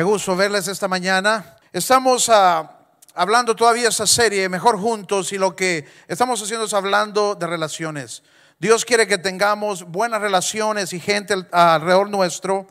[0.00, 1.58] Qué gusto verles esta mañana.
[1.74, 2.78] Estamos ah,
[3.14, 8.22] hablando todavía esa serie, Mejor Juntos, y lo que estamos haciendo es hablando de relaciones.
[8.58, 12.66] Dios quiere que tengamos buenas relaciones y gente alrededor nuestro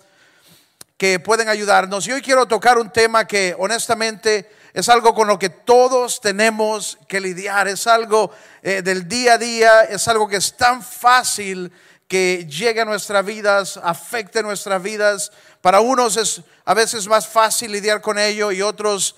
[0.98, 2.08] que pueden ayudarnos.
[2.08, 6.98] Y hoy quiero tocar un tema que honestamente es algo con lo que todos tenemos
[7.08, 8.32] que lidiar, es algo
[8.64, 11.72] eh, del día a día, es algo que es tan fácil
[12.10, 15.32] que llegue a nuestras vidas, afecte nuestras vidas.
[15.62, 19.16] Para unos es a veces más fácil lidiar con ello y otros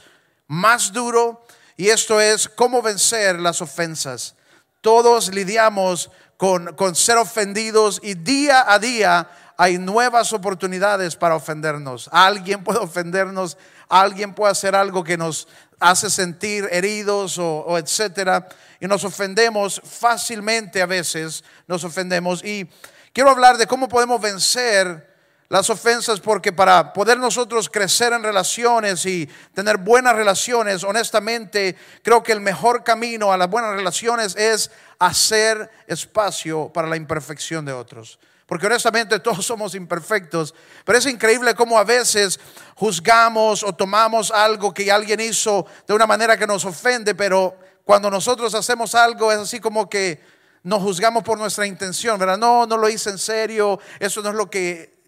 [0.47, 1.45] más duro.
[1.77, 4.35] Y esto es cómo vencer las ofensas.
[4.81, 12.09] Todos lidiamos con, con ser ofendidos y día a día hay nuevas oportunidades para ofendernos.
[12.11, 15.47] Alguien puede ofendernos, alguien puede hacer algo que nos
[15.81, 18.47] hace sentir heridos o, etcétera
[18.79, 22.43] y nos ofendemos fácilmente a veces, nos ofendemos.
[22.43, 22.69] Y
[23.13, 25.09] quiero hablar de cómo podemos vencer
[25.49, 32.23] las ofensas porque para poder nosotros crecer en relaciones y tener buenas relaciones, honestamente, creo
[32.23, 37.73] que el mejor camino a las buenas relaciones es hacer espacio para la imperfección de
[37.73, 38.17] otros.
[38.51, 42.37] Porque honestamente todos somos imperfectos, pero es increíble cómo a veces
[42.75, 48.11] juzgamos o tomamos algo que alguien hizo de una manera que nos ofende, pero cuando
[48.11, 50.21] nosotros hacemos algo es así como que
[50.63, 52.37] nos juzgamos por nuestra intención, ¿verdad?
[52.37, 54.99] No, no lo hice en serio, eso no es lo que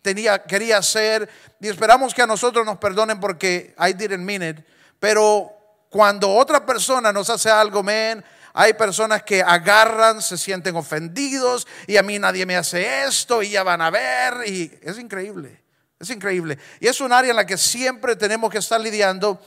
[0.00, 1.28] tenía, quería hacer.
[1.60, 4.64] Y esperamos que a nosotros nos perdonen porque I didn't mean it.
[5.00, 5.50] Pero
[5.88, 11.96] cuando otra persona nos hace algo, men, hay personas que agarran, se sienten ofendidos y
[11.96, 14.46] a mí nadie me hace esto y ya van a ver.
[14.46, 15.62] Y es increíble,
[15.98, 16.58] es increíble.
[16.80, 19.40] Y es un área en la que siempre tenemos que estar lidiando.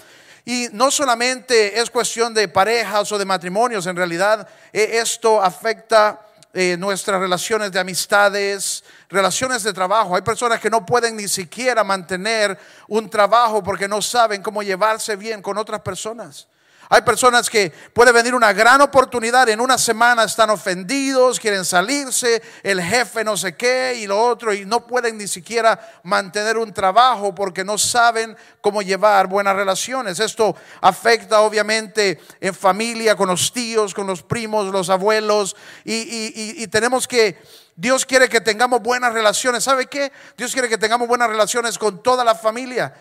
[0.46, 6.20] Y no solamente es cuestión de parejas o de matrimonios, en realidad eh, esto afecta
[6.56, 10.16] eh, nuestras relaciones de amistades, relaciones de trabajo.
[10.16, 15.16] Hay personas que no pueden ni siquiera mantener un trabajo porque no saben cómo llevarse
[15.16, 16.48] bien con otras personas.
[16.90, 22.42] Hay personas que puede venir una gran oportunidad, en una semana están ofendidos, quieren salirse,
[22.62, 26.74] el jefe no sé qué y lo otro, y no pueden ni siquiera mantener un
[26.74, 30.20] trabajo porque no saben cómo llevar buenas relaciones.
[30.20, 36.68] Esto afecta obviamente en familia, con los tíos, con los primos, los abuelos, y, y
[36.68, 37.64] tenemos que...
[37.76, 39.64] Dios quiere que tengamos buenas relaciones.
[39.64, 40.12] ¿Sabe qué?
[40.38, 42.94] Dios quiere que tengamos buenas relaciones con toda la familia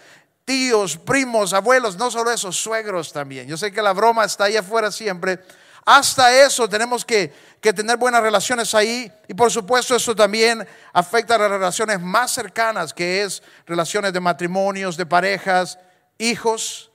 [0.45, 3.47] tíos, primos, abuelos, no solo eso, suegros también.
[3.47, 5.41] Yo sé que la broma está ahí afuera siempre.
[5.85, 9.11] Hasta eso tenemos que, que, tener buenas relaciones ahí.
[9.29, 14.21] Y por supuesto eso también afecta a las relaciones más cercanas, que es relaciones de
[14.21, 15.79] matrimonios, de parejas,
[16.19, 16.91] hijos,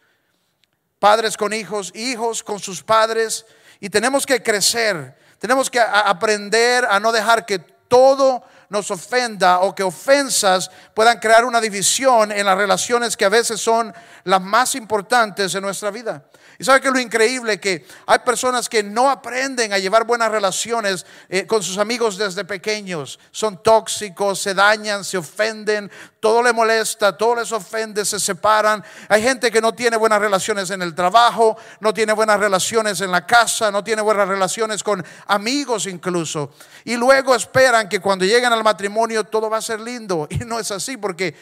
[1.00, 3.46] padres con hijos, hijos con sus padres.
[3.80, 9.74] Y tenemos que crecer, tenemos que aprender a no dejar que todo nos ofenda o
[9.74, 14.76] que ofensas puedan crear una división en las relaciones que a veces son las más
[14.76, 16.24] importantes en nuestra vida.
[16.60, 21.06] Y sabe que lo increíble que hay personas que no aprenden a llevar buenas relaciones
[21.30, 23.20] eh, con sus amigos desde pequeños.
[23.32, 28.84] Son tóxicos, se dañan, se ofenden, todo le molesta, todo les ofende, se separan.
[29.08, 33.12] Hay gente que no tiene buenas relaciones en el trabajo, no tiene buenas relaciones en
[33.12, 36.52] la casa, no tiene buenas relaciones con amigos incluso.
[36.86, 40.28] Y luego esperan que cuando lleguen al matrimonio todo va a ser lindo.
[40.38, 41.34] Y no es así porque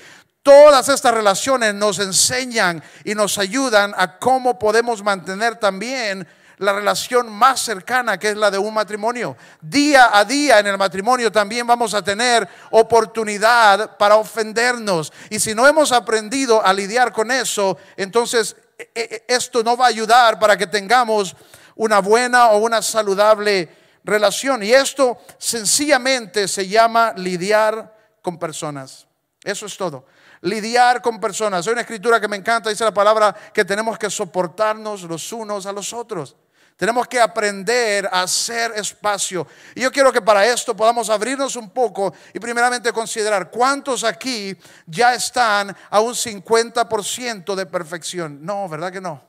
[0.45, 7.33] Todas estas relaciones nos enseñan y nos ayudan a cómo podemos mantener también la relación
[7.33, 9.35] más cercana que es la de un matrimonio.
[9.59, 15.11] Día a día en el matrimonio también vamos a tener oportunidad para ofendernos.
[15.31, 19.85] Y si no hemos aprendido a lidiar con eso, entonces e, e, esto no va
[19.85, 21.35] a ayudar para que tengamos
[21.75, 23.67] una buena o una saludable
[24.03, 24.61] relación.
[24.61, 27.91] Y esto sencillamente se llama lidiar
[28.21, 29.07] con personas.
[29.43, 30.05] Eso es todo
[30.45, 31.65] lidiar con personas.
[31.65, 35.65] Hay una escritura que me encanta, dice la palabra que tenemos que soportarnos los unos
[35.65, 36.35] a los otros.
[36.77, 39.47] Tenemos que aprender a hacer espacio.
[39.73, 44.55] Y yo quiero que para esto podamos abrirnos un poco y primeramente considerar cuántos aquí
[44.85, 48.45] ya están a un 50% de perfección.
[48.45, 49.23] No, ¿verdad que no?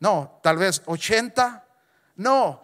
[0.00, 1.64] No, tal vez 80.
[2.16, 2.62] No.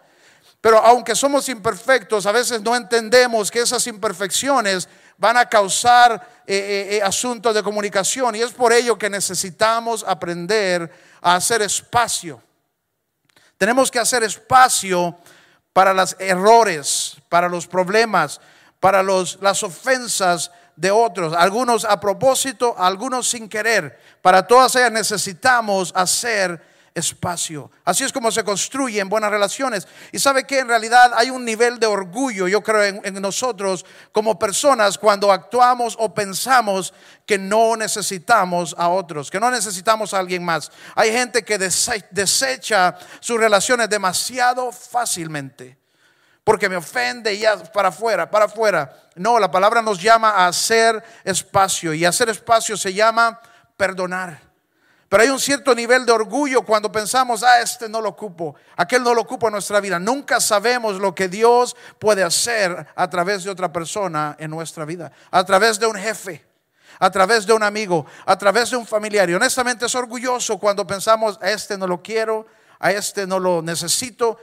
[0.59, 6.13] Pero aunque somos imperfectos, a veces no entendemos que esas imperfecciones van a causar
[6.45, 10.91] eh, eh, eh, asuntos de comunicación y es por ello que necesitamos aprender
[11.21, 12.41] a hacer espacio.
[13.57, 15.17] Tenemos que hacer espacio
[15.73, 18.39] para los errores, para los problemas,
[18.79, 23.99] para los, las ofensas de otros, algunos a propósito, algunos sin querer.
[24.21, 26.61] Para todas ellas necesitamos hacer
[26.97, 27.69] espacio.
[27.85, 29.87] Así es como se construyen buenas relaciones.
[30.11, 34.39] Y sabe que en realidad hay un nivel de orgullo, yo creo, en, nosotros como
[34.39, 36.93] personas cuando actuamos o pensamos
[37.25, 40.71] que no necesitamos a otros, que no necesitamos a alguien más.
[40.95, 45.77] Hay gente que desecha sus relaciones demasiado fácilmente.
[46.43, 49.09] Porque me ofende y ya para afuera, para afuera.
[49.15, 51.93] No, la palabra nos llama a hacer espacio.
[51.93, 53.39] Y hacer espacio se llama
[53.75, 54.46] perdonar.
[55.09, 59.03] Pero hay un cierto nivel de orgullo cuando pensamos, ah, este no lo ocupo, aquel
[59.03, 59.99] no lo ocupo en nuestra vida.
[59.99, 65.11] Nunca sabemos lo que Dios puede hacer a través de otra persona en nuestra vida,
[65.31, 66.45] a través de un jefe,
[66.99, 69.29] a través de un amigo, a través de un familiar.
[69.29, 72.45] Y honestamente es orgulloso cuando pensamos, a este no lo quiero,
[72.77, 74.37] a este no lo necesito.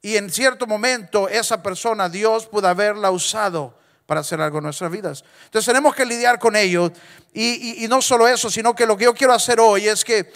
[0.00, 3.74] Y en cierto momento esa persona Dios pudo haberla usado
[4.06, 5.24] para hacer algo en nuestras vidas.
[5.44, 6.92] Entonces tenemos que lidiar con ello.
[7.32, 10.32] Y, no solo eso, sino que lo que yo quiero hacer hoy es que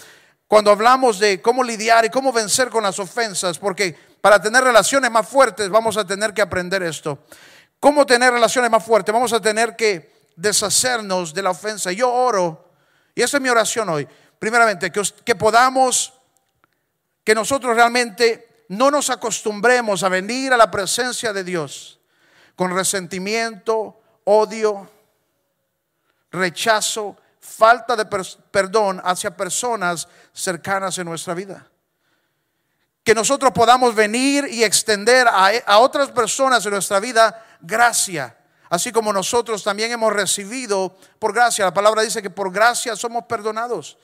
[0.46, 5.10] cuando hablamos de cómo lidiar y cómo vencer con las ofensas, porque para tener relaciones
[5.10, 7.24] más fuertes vamos a tener que aprender esto.
[7.78, 9.12] ¿Cómo tener relaciones más fuertes?
[9.12, 11.92] Vamos a tener que deshacernos de la ofensa.
[11.92, 12.72] Yo oro,
[13.14, 16.14] y esa es mi oración hoy, primeramente, que podamos,
[17.22, 21.97] que nosotros realmente no nos acostumbremos a venir a la presencia de Dios
[22.58, 24.90] con resentimiento, odio,
[26.32, 28.04] rechazo, falta de
[28.50, 31.64] perdón hacia personas cercanas en nuestra vida.
[33.04, 38.36] Que nosotros podamos venir y extender a, a otras personas en nuestra vida gracia,
[38.68, 41.64] así como nosotros también hemos recibido por gracia.
[41.64, 43.96] La palabra dice que por gracia somos perdonados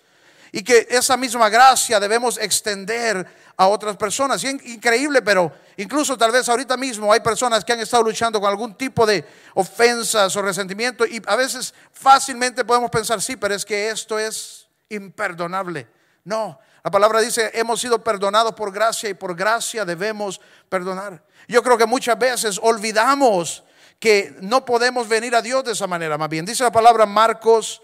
[0.56, 4.44] y que esa misma gracia debemos extender a otras personas.
[4.44, 8.76] increíble, pero incluso tal vez ahorita mismo hay personas que han estado luchando con algún
[8.76, 9.24] tipo de
[9.54, 14.68] ofensas o resentimiento y a veces fácilmente podemos pensar, sí, pero es que esto es
[14.90, 15.88] imperdonable.
[16.22, 21.20] No, la palabra dice, hemos sido perdonados por gracia y por gracia debemos perdonar.
[21.48, 23.64] Yo creo que muchas veces olvidamos
[23.98, 26.16] que no podemos venir a Dios de esa manera.
[26.16, 27.82] Más bien, dice la palabra Marcos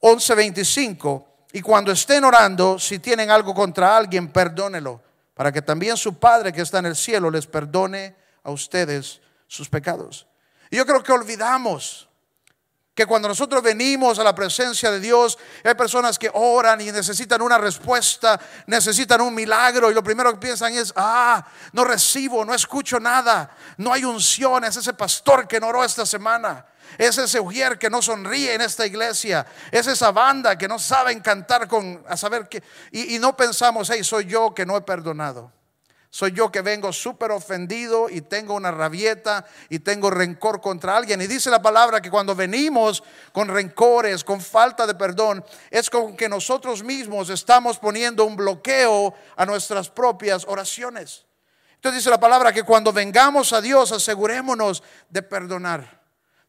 [0.00, 5.02] 11:25 y cuando estén orando, si tienen algo contra alguien, perdónelo,
[5.34, 9.68] para que también su Padre que está en el cielo les perdone a ustedes sus
[9.68, 10.26] pecados.
[10.70, 12.08] Y yo creo que olvidamos
[12.94, 17.40] que cuando nosotros venimos a la presencia de Dios, hay personas que oran y necesitan
[17.40, 22.54] una respuesta, necesitan un milagro y lo primero que piensan es, ah, no recibo, no
[22.54, 26.66] escucho nada, no hay unción, es ese pastor que no oró esta semana.
[26.98, 29.46] Es ese ujier que no sonríe en esta iglesia.
[29.70, 32.62] Es esa banda que no sabe cantar con a saber que.
[32.90, 35.52] Y, no pensamos, hey, soy yo que no he perdonado.
[36.10, 41.22] Soy yo que vengo súper ofendido y tengo una rabieta y tengo rencor contra alguien.
[41.22, 43.02] Y dice la palabra que cuando venimos
[43.32, 49.14] con rencores, con falta de perdón, es como que nosotros mismos estamos poniendo un bloqueo
[49.36, 51.24] a nuestras propias oraciones.
[51.76, 56.01] Entonces dice la palabra que cuando vengamos a Dios asegurémonos de perdonar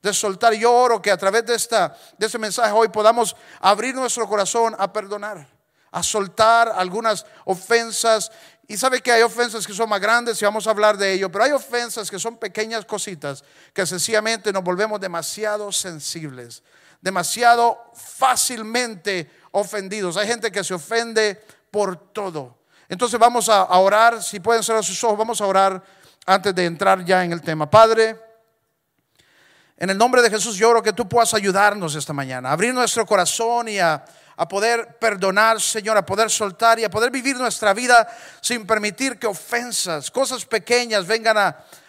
[0.03, 0.53] de soltar.
[0.53, 4.75] Yo oro que a través de, esta, de este mensaje hoy podamos abrir nuestro corazón
[4.77, 5.47] a perdonar,
[5.91, 8.29] a soltar algunas ofensas.
[8.67, 11.31] Y sabe que hay ofensas que son más grandes y vamos a hablar de ello,
[11.31, 16.63] pero hay ofensas que son pequeñas cositas que sencillamente nos volvemos demasiado sensibles,
[17.01, 20.17] demasiado fácilmente ofendidos.
[20.17, 22.57] Hay gente que se ofende por todo.
[22.89, 25.81] Entonces vamos a orar, si pueden cerrar sus ojos, vamos a orar
[26.25, 27.69] antes de entrar ya en el tema.
[27.69, 28.32] Padre,
[29.83, 32.73] en el nombre de Jesús yo oro que tú puedas ayudarnos esta mañana, a abrir
[32.73, 34.01] nuestro corazón y a,
[34.49, 38.07] poder perdonar, Señor, a poder soltar y a poder vivir nuestra vida
[38.39, 41.47] sin permitir que ofensas, cosas pequeñas vengan a,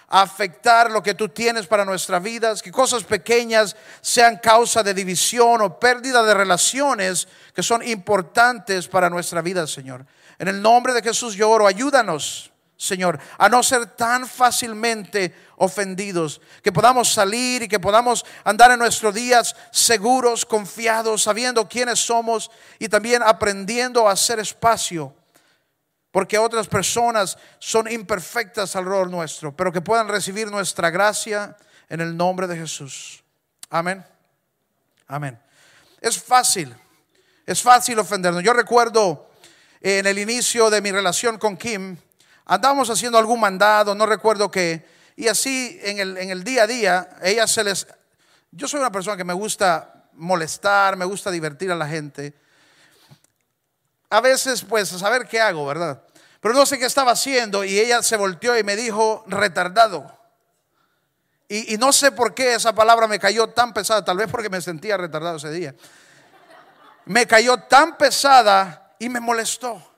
[0.08, 4.92] a afectar lo que tú tienes para nuestras vidas, que cosas pequeñas sean causa de
[4.92, 10.04] división o pérdida de relaciones que son importantes para nuestra vida, Señor.
[10.40, 12.50] En el nombre de Jesús yo oro, ayúdanos
[12.84, 18.78] Señor, a no ser tan fácilmente ofendidos, que podamos salir y que podamos andar en
[18.78, 25.14] nuestros días seguros, confiados, sabiendo quiénes somos y también aprendiendo a hacer espacio,
[26.10, 31.56] porque otras personas son imperfectas alrededor nuestro, pero que puedan recibir nuestra gracia
[31.88, 33.24] en el nombre de Jesús.
[33.70, 34.04] Amén.
[35.06, 35.38] Amén.
[36.00, 36.74] Es fácil,
[37.46, 38.42] es fácil ofendernos.
[38.42, 39.30] Yo recuerdo
[39.80, 41.98] en el inicio de mi relación con Kim,
[42.44, 44.86] andábamos haciendo algún mandado, no recuerdo qué,
[45.16, 45.98] y así en
[46.30, 47.86] el, día a día, ella se les...
[48.50, 52.34] Yo soy una persona que me gusta molestar, me gusta divertir a la gente.
[54.10, 56.02] A veces, pues, a saber qué hago, ¿verdad?
[56.40, 60.18] Pero no sé qué estaba haciendo y ella se volteó y me dijo retardado.
[61.48, 64.60] Y, no sé por qué esa palabra me cayó tan pesada, tal vez porque me
[64.60, 65.74] sentía retardado ese día.
[67.04, 69.93] Me cayó tan pesada y me molestó.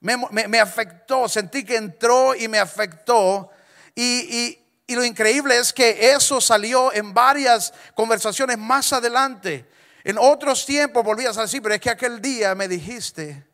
[0.00, 3.50] Me, afectó, sentí que entró y me afectó.
[3.94, 9.68] Y, y lo increíble es que eso salió en varias conversaciones más adelante.
[10.02, 13.46] En otros tiempos volvías a decir, pero es que aquel día me dijiste.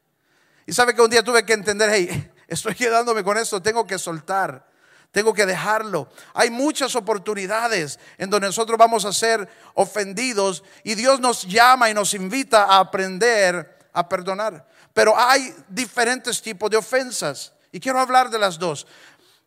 [0.64, 3.98] Y sabe que un día tuve que entender, hey, estoy quedándome con esto, tengo que
[3.98, 4.66] soltar.
[5.12, 6.10] Tengo que dejarlo.
[6.34, 11.94] Hay muchas oportunidades en donde nosotros vamos a ser ofendidos y Dios nos llama y
[11.94, 14.66] nos invita a aprender a perdonar.
[14.96, 18.86] Pero hay diferentes tipos de ofensas y quiero hablar de las dos.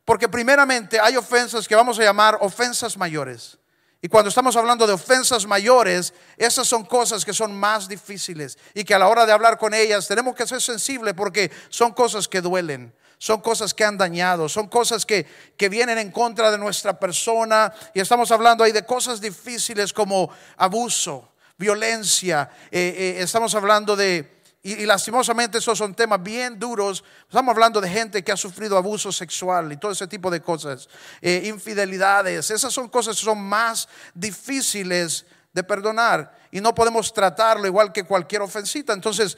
[0.05, 3.57] Porque primeramente hay ofensas que vamos a llamar ofensas mayores.
[3.99, 8.83] Y cuando estamos hablando de ofensas mayores, esas son cosas que son más difíciles y
[8.83, 12.27] que a la hora de hablar con ellas tenemos que ser sensibles porque son cosas
[12.27, 15.25] que duelen son cosas que han dañado, son cosas que,
[15.69, 17.73] vienen en contra de nuestra persona.
[17.93, 22.49] Y estamos hablando ahí de cosas difíciles como abuso, violencia.
[22.71, 27.03] Eh, eh, estamos hablando de, y, lastimosamente esos son temas bien duros.
[27.21, 30.89] Estamos hablando de gente que ha sufrido abuso sexual y todo ese tipo de cosas.
[31.21, 37.65] Eh, infidelidades, esas son cosas que son más difíciles de perdonar y no podemos tratarlo
[37.67, 38.91] igual que cualquier ofensita.
[38.91, 39.37] Entonces,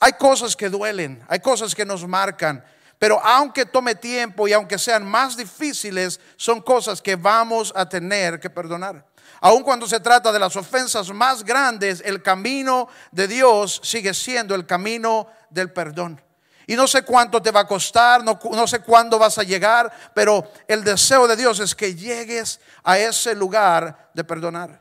[0.00, 2.64] hay cosas que duelen, hay cosas que nos marcan.
[2.98, 8.40] Pero aunque tome tiempo y aunque sean más difíciles, son cosas que vamos a tener
[8.40, 9.04] que perdonar.
[9.44, 14.54] Aun cuando se trata de las ofensas más grandes, el camino de Dios sigue siendo
[14.54, 16.18] el camino del perdón.
[16.66, 19.92] Y no sé cuánto te va a costar, no, no, sé cuándo vas a llegar,
[20.14, 24.80] pero el deseo de Dios es que llegues a ese lugar de perdonar.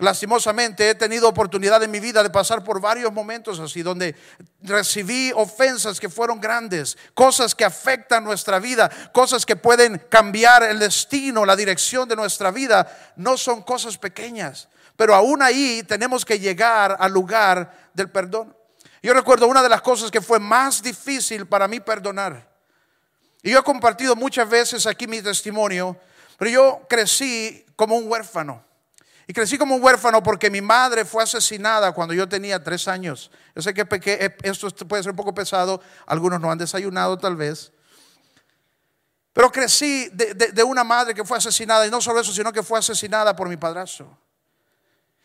[0.00, 4.16] Lastimosamente he tenido oportunidad en mi vida de pasar por varios momentos así, donde
[4.62, 10.78] recibí ofensas que fueron grandes, cosas que afectan nuestra vida, cosas que pueden cambiar el
[10.78, 13.12] destino, la dirección de nuestra vida.
[13.16, 18.56] No son cosas pequeñas, pero aún ahí tenemos que llegar al lugar del perdón.
[19.02, 22.48] Yo recuerdo una de las cosas que fue más difícil para mí perdonar.
[23.42, 25.94] Y yo he compartido muchas veces aquí mi testimonio,
[26.38, 28.69] pero yo crecí como un huérfano.
[29.30, 33.30] Y crecí como un huérfano porque mi madre fue asesinada cuando yo tenía tres años.
[33.54, 37.36] Yo sé que eh, esto puede ser un poco pesado, algunos no han desayunado tal
[37.36, 37.70] vez.
[39.32, 42.64] Pero crecí de, de una madre que fue asesinada y no solo eso, sino que
[42.64, 44.18] fue asesinada por mi padrastro.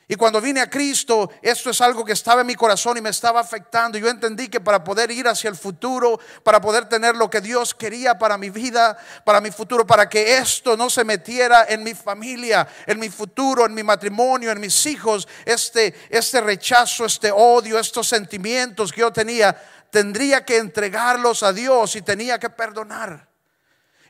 [0.08, 3.10] Y cuando vine a Cristo, esto es algo que estaba en mi corazón y me
[3.10, 3.98] estaba afectando.
[3.98, 7.74] Yo entendí que para poder ir hacia el futuro, para poder tener lo que Dios
[7.74, 11.96] quería para mi vida, para mi futuro, para que esto no se metiera en mi
[11.96, 17.80] familia, en mi futuro, en mi matrimonio, en mis hijos, este, este rechazo, este odio,
[17.80, 19.60] estos sentimientos que yo tenía,
[19.90, 23.28] tendría que entregarlos a Dios y tenía que perdonar.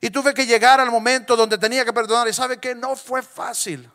[0.01, 2.27] Y tuve que llegar al momento donde tenía que perdonar.
[2.27, 3.89] Y sabe que no fue fácil.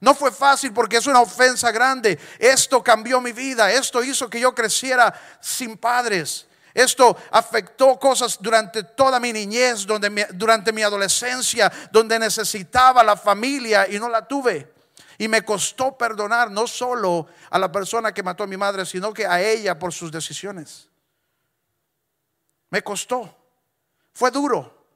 [0.00, 2.18] No fue fácil porque es una ofensa grande.
[2.38, 3.72] Esto cambió mi vida.
[3.72, 6.46] Esto hizo que yo creciera sin padres.
[6.74, 13.88] Esto afectó cosas durante toda mi niñez, donde durante mi adolescencia, donde necesitaba la familia
[13.88, 14.74] y no la tuve.
[15.16, 19.14] Y me costó perdonar no solo a la persona que mató a mi madre, sino
[19.14, 20.90] que a ella por sus decisiones.
[22.68, 23.34] Me costó.
[24.12, 24.86] Fue duro,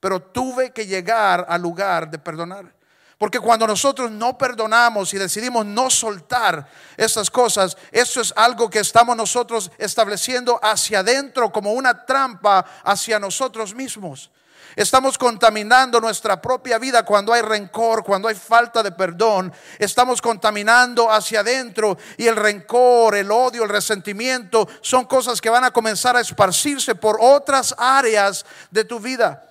[0.00, 2.75] pero tuve que llegar al lugar de perdonar.
[3.18, 6.68] Porque cuando nosotros no perdonamos y decidimos no soltar
[6.98, 13.18] esas cosas, eso es algo que estamos nosotros estableciendo hacia adentro como una trampa hacia
[13.18, 14.30] nosotros mismos.
[14.74, 19.50] Estamos contaminando nuestra propia vida cuando hay rencor, cuando hay falta de perdón.
[19.78, 25.64] Estamos contaminando hacia adentro y el rencor, el odio, el resentimiento son cosas que van
[25.64, 29.45] a comenzar a esparcirse por otras áreas de tu vida.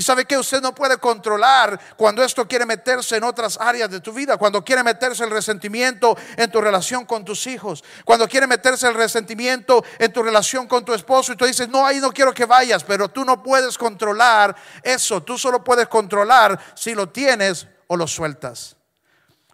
[0.00, 4.00] Y sabe que usted no puede controlar cuando esto quiere meterse en otras áreas de
[4.00, 8.46] tu vida, cuando quiere meterse el resentimiento en tu relación con tus hijos, cuando quiere
[8.46, 12.12] meterse el resentimiento en tu relación con tu esposo y tú dices, no, ahí no
[12.12, 17.10] quiero que vayas, pero tú no puedes controlar eso, tú solo puedes controlar si lo
[17.10, 18.78] tienes o lo sueltas.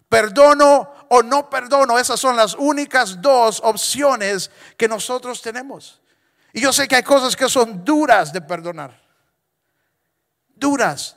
[0.07, 5.99] Perdono o no perdono, esas son las únicas dos opciones que nosotros tenemos.
[6.53, 9.06] Y yo sé que hay cosas que son duras de perdonar
[10.59, 11.15] duras.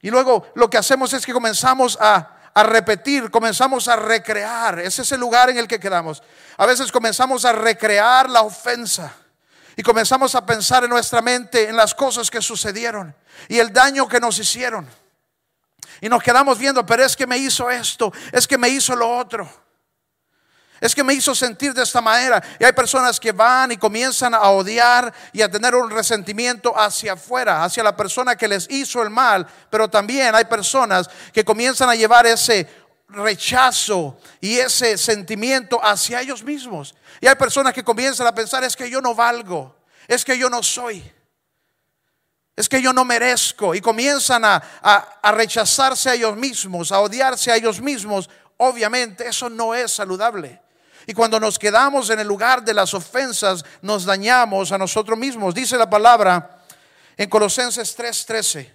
[0.00, 2.32] Y luego lo que hacemos es que comenzamos a,
[2.64, 4.78] repetir, comenzamos a recrear.
[4.78, 6.22] Ese es el lugar en el que quedamos.
[6.56, 9.12] A veces comenzamos a recrear la ofensa.
[9.76, 13.14] Y comenzamos a pensar en nuestra mente en las cosas que sucedieron
[13.48, 14.88] y el daño que nos hicieron.
[16.00, 19.16] Y nos quedamos viendo, pero es que me hizo esto, es que me hizo lo
[19.16, 19.65] otro.
[20.80, 22.42] Es que me hizo sentir de esta manera.
[22.58, 27.14] Y hay personas que van y comienzan a odiar y a tener un resentimiento hacia
[27.14, 29.46] afuera, hacia la persona que les hizo el mal.
[29.70, 32.68] Pero también hay personas que comienzan a llevar ese
[33.08, 36.94] rechazo y ese sentimiento hacia ellos mismos.
[37.20, 39.74] Y hay personas que comienzan a pensar, es que yo no valgo,
[40.06, 41.10] es que yo no soy,
[42.54, 43.74] es que yo no merezco.
[43.74, 48.28] Y comienzan a, a rechazarse a ellos mismos, a odiarse a ellos mismos.
[48.58, 50.65] Obviamente eso no es saludable.
[51.06, 55.54] Y cuando nos quedamos en el lugar de las ofensas, nos dañamos a nosotros mismos.
[55.54, 56.62] Dice la palabra
[57.16, 58.72] en Colosenses 3:13.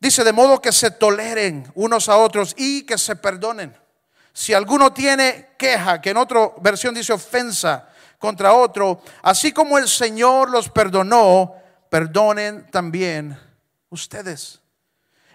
[0.00, 3.76] Dice, de modo que se toleren unos a otros y que se perdonen.
[4.32, 7.86] Si alguno tiene queja, que en otra versión dice ofensa
[8.18, 11.54] contra otro, así como el Señor los perdonó,
[11.90, 13.38] perdonen también
[13.90, 14.59] ustedes.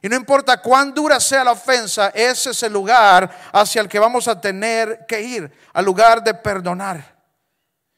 [0.05, 3.97] Y no importa cuán dura sea la ofensa, ese es el lugar hacia el que
[3.97, 7.15] vamos a tener que ir, al lugar de perdonar.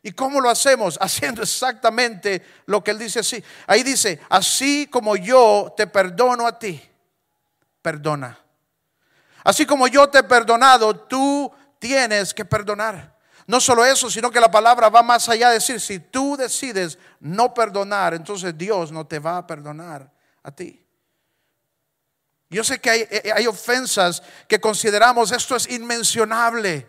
[0.02, 0.98] ¿Y cómo lo hacemos?
[1.02, 3.44] Haciendo exactamente lo que él dice así.
[3.68, 6.82] Ahí dice, así como yo te perdono a ti,
[7.82, 8.40] perdona.
[9.44, 13.18] Así como yo te he perdonado, tú tienes que perdonar.
[13.48, 16.98] No solo eso, sino que la palabra va más allá de decir, si tú decides
[17.20, 20.10] no perdonar, entonces Dios no te va a perdonar
[20.42, 20.87] a ti.
[22.50, 26.88] Yo sé que hay, eh, hay ofensas que consideramos esto es inmencionable.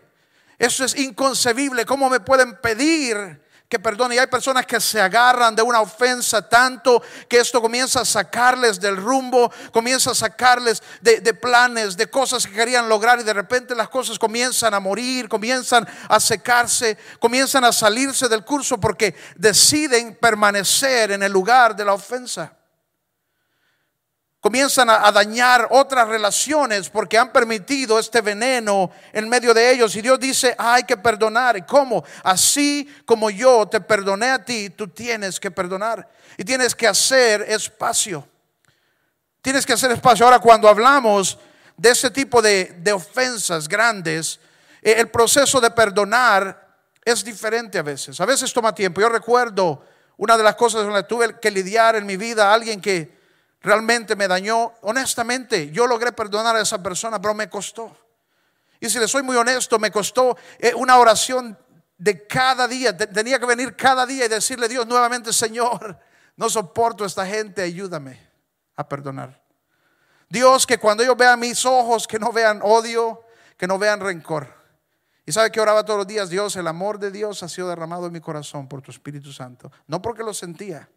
[0.57, 1.85] Eso es inconcebible.
[1.85, 4.15] ¿Cómo me pueden pedir que perdone?
[4.15, 8.79] Y hay personas que se agarran de una ofensa tanto que esto comienza a sacarles
[8.79, 13.75] del rumbo, comienza a sacarles de, planes, de cosas que querían lograr y de repente
[13.75, 20.15] las cosas comienzan a morir, comienzan a secarse, comienzan a salirse del curso porque deciden
[20.15, 22.58] permanecer en el lugar de la ofensa
[24.39, 29.95] comienzan a, dañar otras relaciones porque han permitido este veneno en medio de ellos.
[29.95, 31.57] Y Dios dice, hay que perdonar.
[31.57, 32.03] ¿Y cómo?
[32.23, 36.07] Así como yo te perdoné a ti, tú tienes que perdonar.
[36.37, 38.27] Y tienes que hacer espacio.
[39.41, 40.25] Tienes que hacer espacio.
[40.25, 41.37] Ahora, cuando hablamos
[41.75, 44.39] de ese tipo de, de ofensas grandes,
[44.81, 46.67] eh, el proceso de perdonar
[47.03, 48.19] es diferente a veces.
[48.21, 49.01] A veces toma tiempo.
[49.01, 49.83] Yo recuerdo
[50.15, 53.18] una de las cosas donde tuve que lidiar en mi vida alguien que
[53.61, 54.73] realmente me dañó.
[54.81, 57.95] Honestamente, yo logré perdonar a esa persona, pero me costó.
[58.79, 61.57] Y si le soy muy honesto, me costó eh, una oración
[61.97, 62.95] de cada día.
[62.95, 65.99] Tenía que venir cada día y decirle a Dios nuevamente, Señor,
[66.37, 68.19] no soporto a esta gente, ayúdame
[68.75, 69.43] a perdonar.
[70.29, 73.23] Dios, que cuando yo vea mis ojos, que no vean odio,
[73.57, 74.47] que no vean rencor.
[75.25, 78.07] Y sabe que oraba todos los días, Dios, el amor de Dios ha sido derramado
[78.07, 79.71] en mi corazón por tu Espíritu Santo.
[79.87, 80.89] No porque lo sentía,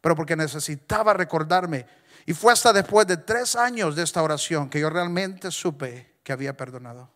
[0.00, 1.86] pero porque necesitaba recordarme.
[2.26, 6.32] Y fue hasta después de tres años de esta oración que yo realmente supe que
[6.32, 7.10] había perdonado.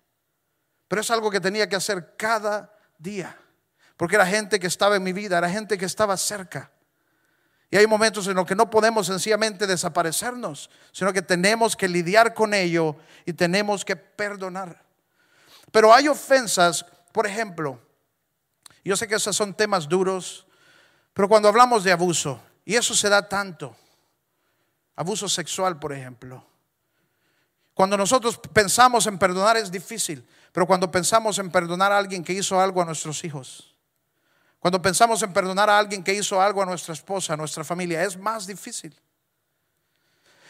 [0.88, 3.36] Pero es algo que tenía que hacer cada día,
[3.96, 6.70] porque era gente que estaba en mi vida, era gente que estaba cerca.
[7.70, 12.34] Y hay momentos en los que no podemos sencillamente desaparecernos, sino que tenemos que lidiar
[12.34, 14.82] con ello y tenemos que perdonar.
[15.70, 17.80] Pero hay ofensas, por ejemplo,
[18.84, 20.46] yo sé que esos son temas duros,
[21.12, 23.76] pero cuando hablamos de abuso, y eso se da tanto.
[24.94, 26.46] Abuso sexual, por ejemplo.
[27.74, 32.32] Cuando nosotros pensamos en perdonar es difícil, pero cuando pensamos en perdonar a alguien que
[32.32, 33.74] hizo algo a nuestros hijos,
[34.60, 38.04] cuando pensamos en perdonar a alguien que hizo algo a nuestra esposa, a nuestra familia,
[38.04, 38.96] es más difícil.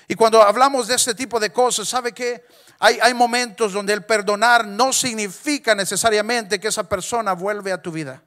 [0.06, 2.44] Y cuando hablamos de este tipo de cosas, ¿sabe que
[2.80, 7.90] hay, hay momentos donde el perdonar no significa necesariamente que esa persona vuelve a tu
[7.90, 8.22] vida?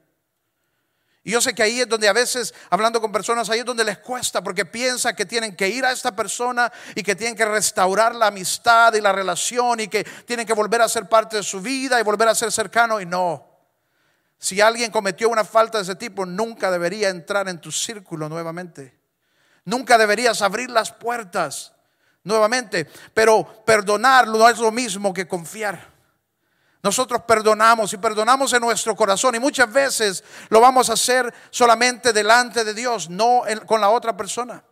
[1.26, 3.82] Y yo sé que ahí es donde a veces, hablando con personas, ahí es donde
[3.82, 7.46] les cuesta porque piensan que tienen que ir a esta persona y que tienen que
[7.46, 11.42] restaurar la amistad y la relación y que tienen que volver a ser parte de
[11.42, 13.00] su vida y volver a ser cercano.
[13.00, 13.42] Y no,
[14.38, 18.94] si alguien cometió una falta de ese tipo, nunca debería entrar en tu círculo nuevamente.
[19.64, 21.72] Nunca deberías abrir las puertas
[22.22, 22.86] nuevamente.
[23.14, 25.93] Pero perdonar no es lo mismo que confiar.
[26.84, 32.12] Nosotros perdonamos y perdonamos en nuestro corazón y muchas veces lo vamos a hacer solamente
[32.12, 34.62] delante de Dios, no con la otra persona.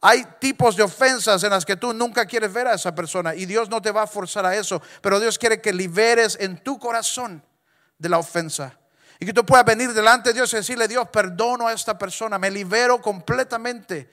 [0.00, 3.46] Hay tipos de ofensas en las que tú nunca quieres ver a esa persona y
[3.46, 6.76] Dios no te va a forzar a eso, pero Dios quiere que liberes en tu
[6.76, 7.40] corazón
[7.96, 8.76] de la ofensa.
[9.20, 12.36] Y que tú puedas venir delante de Dios y decirle, Dios, perdono a esta persona,
[12.36, 14.12] me libero completamente,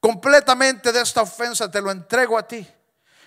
[0.00, 2.66] completamente de esta ofensa, te lo entrego a ti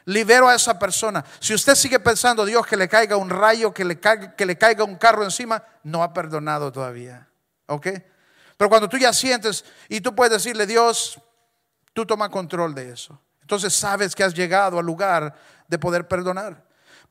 [0.05, 1.23] libero a esa persona.
[1.39, 4.57] Si usted sigue pensando, Dios, que le caiga un rayo, que le caiga, que le
[4.57, 7.27] caiga un carro encima, no ha perdonado todavía.
[7.67, 7.87] ¿Ok?
[8.57, 11.19] Pero cuando tú ya sientes y tú puedes decirle, Dios,
[11.93, 13.19] tú toma control de eso.
[13.41, 15.35] Entonces sabes que has llegado al lugar
[15.67, 16.63] de poder perdonar.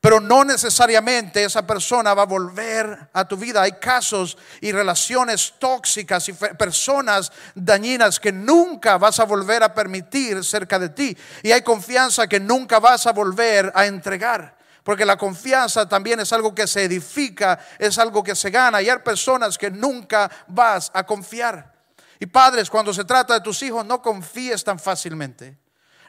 [0.03, 3.61] Pero no necesariamente esa persona va a volver a tu vida.
[3.61, 10.43] Hay casos y relaciones tóxicas y personas dañinas que nunca vas a volver a permitir
[10.43, 11.17] cerca de ti.
[11.41, 14.57] Y hay confianza que nunca vas a volver a entregar.
[14.83, 18.81] Porque la confianza también es algo que se edifica, es algo que se gana.
[18.81, 21.75] Y hay personas que nunca vas a confiar.
[22.19, 25.62] Y padres, cuando se trata de tus hijos, no confíes tan fácilmente.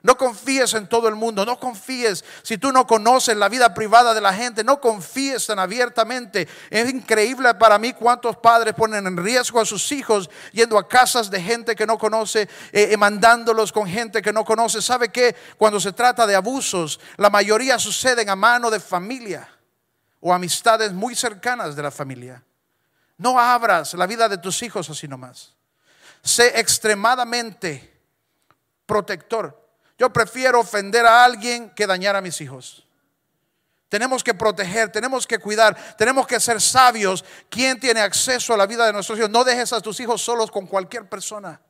[0.04, 4.12] No confíes en todo el mundo, no confíes si tú no conoces la vida privada
[4.12, 6.46] de la gente, no confíes tan abiertamente.
[6.68, 11.30] Es increíble para mí cuántos padres ponen en riesgo a sus hijos yendo a casas
[11.30, 14.82] de gente que no conoce, eh, eh, mandándolos con gente que no conoce.
[14.82, 15.34] ¿Sabe qué?
[15.56, 19.48] Cuando se trata de abusos, la mayoría suceden a mano de familia
[20.20, 22.44] o amistades muy cercanas de la familia.
[23.16, 25.54] No abras la vida de tus hijos así nomás.
[26.22, 27.90] Sé extremadamente
[28.84, 29.63] protector.
[29.98, 32.86] Yo prefiero ofender a alguien que dañar a mis hijos.
[33.88, 37.24] Tenemos que proteger, tenemos que cuidar, tenemos que ser sabios.
[37.48, 39.30] ¿Quién tiene acceso a la vida de nuestros hijos?
[39.30, 41.60] No dejes a tus hijos solos con cualquier persona.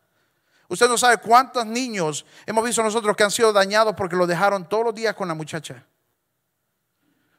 [0.68, 4.66] Usted no sabe cuántos niños hemos visto nosotros que han sido dañados porque lo dejaron
[4.66, 5.84] todos los días con la muchacha.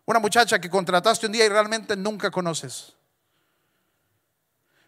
[0.05, 2.95] Una muchacha que contrataste un día y realmente nunca conoces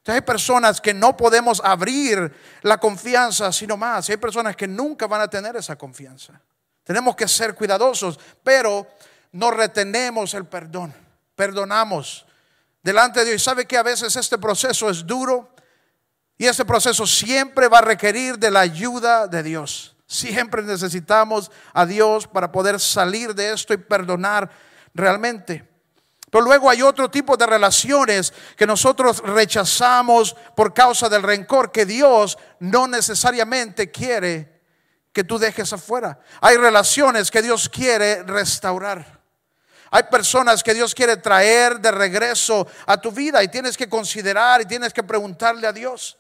[0.08, 4.10] hay personas que no podemos abrir la confianza sino más.
[4.10, 6.40] Hay personas que nunca van a tener esa confianza.
[6.84, 8.88] Tenemos que ser cuidadosos, pero
[9.34, 10.94] no retenemos el perdón.
[11.36, 12.26] Perdonamos
[12.82, 13.42] delante de Dios.
[13.42, 15.54] Y sabe que a veces este proceso es duro
[16.38, 19.96] y este proceso siempre va a requerir de la ayuda de Dios.
[20.08, 24.50] Siempre necesitamos a Dios para poder salir de esto y perdonar
[24.94, 25.67] realmente.
[26.30, 31.86] Pero luego hay otro tipo de relaciones que nosotros rechazamos por causa del rencor que
[31.86, 34.62] Dios no necesariamente quiere
[35.14, 36.20] que tú dejes afuera.
[36.42, 39.18] Hay relaciones que Dios quiere restaurar.
[39.90, 44.62] Hay personas que Dios quiere traer de regreso a tu vida y tienes que considerar
[44.62, 46.18] y tienes que preguntarle a Dios.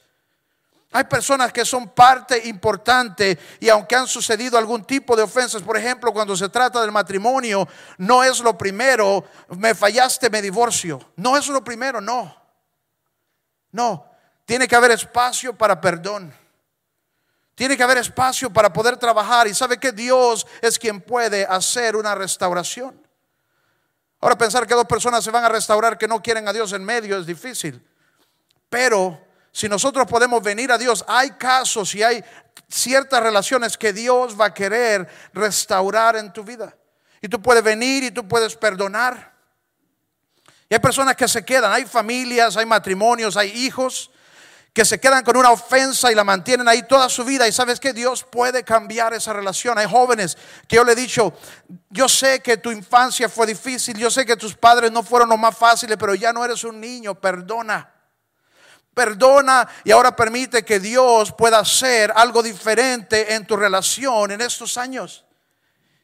[0.91, 5.77] Hay personas que son parte importante y aunque han sucedido algún tipo de ofensas, por
[5.77, 11.11] ejemplo, cuando se trata del matrimonio, no es lo primero, me fallaste, me divorcio.
[11.17, 12.35] No es lo primero, no.
[13.71, 14.09] No,
[14.45, 16.33] tiene que haber espacio para perdón.
[17.53, 21.95] Tiene que haber espacio para poder trabajar y sabe que Dios es quien puede hacer
[21.95, 23.05] una restauración.
[24.19, 26.83] Ahora pensar que dos personas se van a restaurar que no quieren a Dios en
[26.83, 27.85] medio es difícil.
[28.69, 29.26] Pero
[29.57, 32.23] si nosotros podemos venir a Dios, hay casos y hay
[32.69, 36.77] ciertas relaciones que Dios va a querer restaurar en tu vida.
[37.23, 39.33] Y tú puedes venir y tú puedes perdonar.
[40.69, 44.11] Y hay personas que se quedan, hay familias, hay matrimonios, hay hijos
[44.73, 47.47] que se quedan con una ofensa y la mantienen ahí toda su vida.
[47.47, 49.79] Y sabes que Dios puede cambiar esa relación.
[49.79, 51.33] Hay jóvenes que yo le he dicho,
[51.89, 55.39] yo sé que tu infancia fue difícil, yo sé que tus padres no fueron los
[55.39, 57.96] más fáciles, pero ya no eres un niño, perdona
[58.97, 64.75] perdona y ahora permite que Dios pueda hacer algo diferente en tu relación en estos
[64.75, 65.23] años.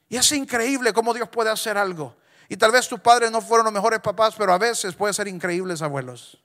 [0.10, 2.16] Y es increíble cómo Dios puede hacer algo.
[2.48, 5.28] Y tal vez tus padres no fueron los mejores papás, pero a veces pueden ser
[5.28, 6.40] increíbles abuelos.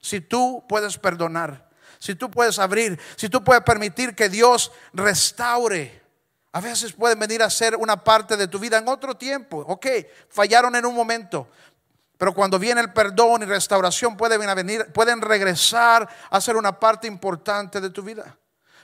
[0.00, 6.00] Si tú puedes perdonar, si tú puedes abrir, si tú puedes permitir que Dios restaure.
[6.52, 9.64] A veces pueden venir a ser una parte de tu vida en otro tiempo.
[9.66, 9.86] Ok,
[10.28, 11.48] fallaron en un momento,
[12.18, 17.06] pero cuando viene el perdón y restauración pueden, venir, pueden regresar a ser una parte
[17.06, 18.36] importante de tu vida.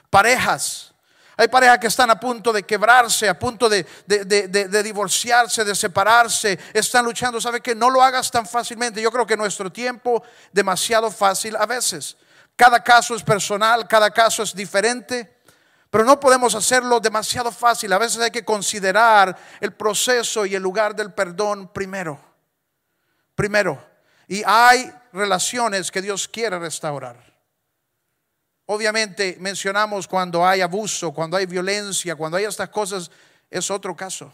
[0.09, 0.93] Parejas.
[1.35, 6.59] Hay parejas que están a punto de quebrarse, a punto de, de, divorciarse, de separarse.
[6.73, 7.41] Están luchando.
[7.41, 9.01] ¿Sabe que No lo hagas tan fácilmente.
[9.01, 12.15] Yo creo que nuestro tiempo demasiado fácil a veces.
[12.55, 15.39] Cada caso es personal, cada caso es diferente.
[15.89, 17.91] Pero no podemos hacerlo demasiado fácil.
[17.93, 22.32] A veces hay que considerar el proceso y el lugar del perdón primero
[23.35, 23.83] primero.
[24.27, 27.33] Y hay relaciones que Dios quiere restaurar.
[28.65, 33.11] Obviamente mencionamos cuando hay abuso, cuando hay violencia, cuando hay estas cosas,
[33.49, 34.33] es otro caso.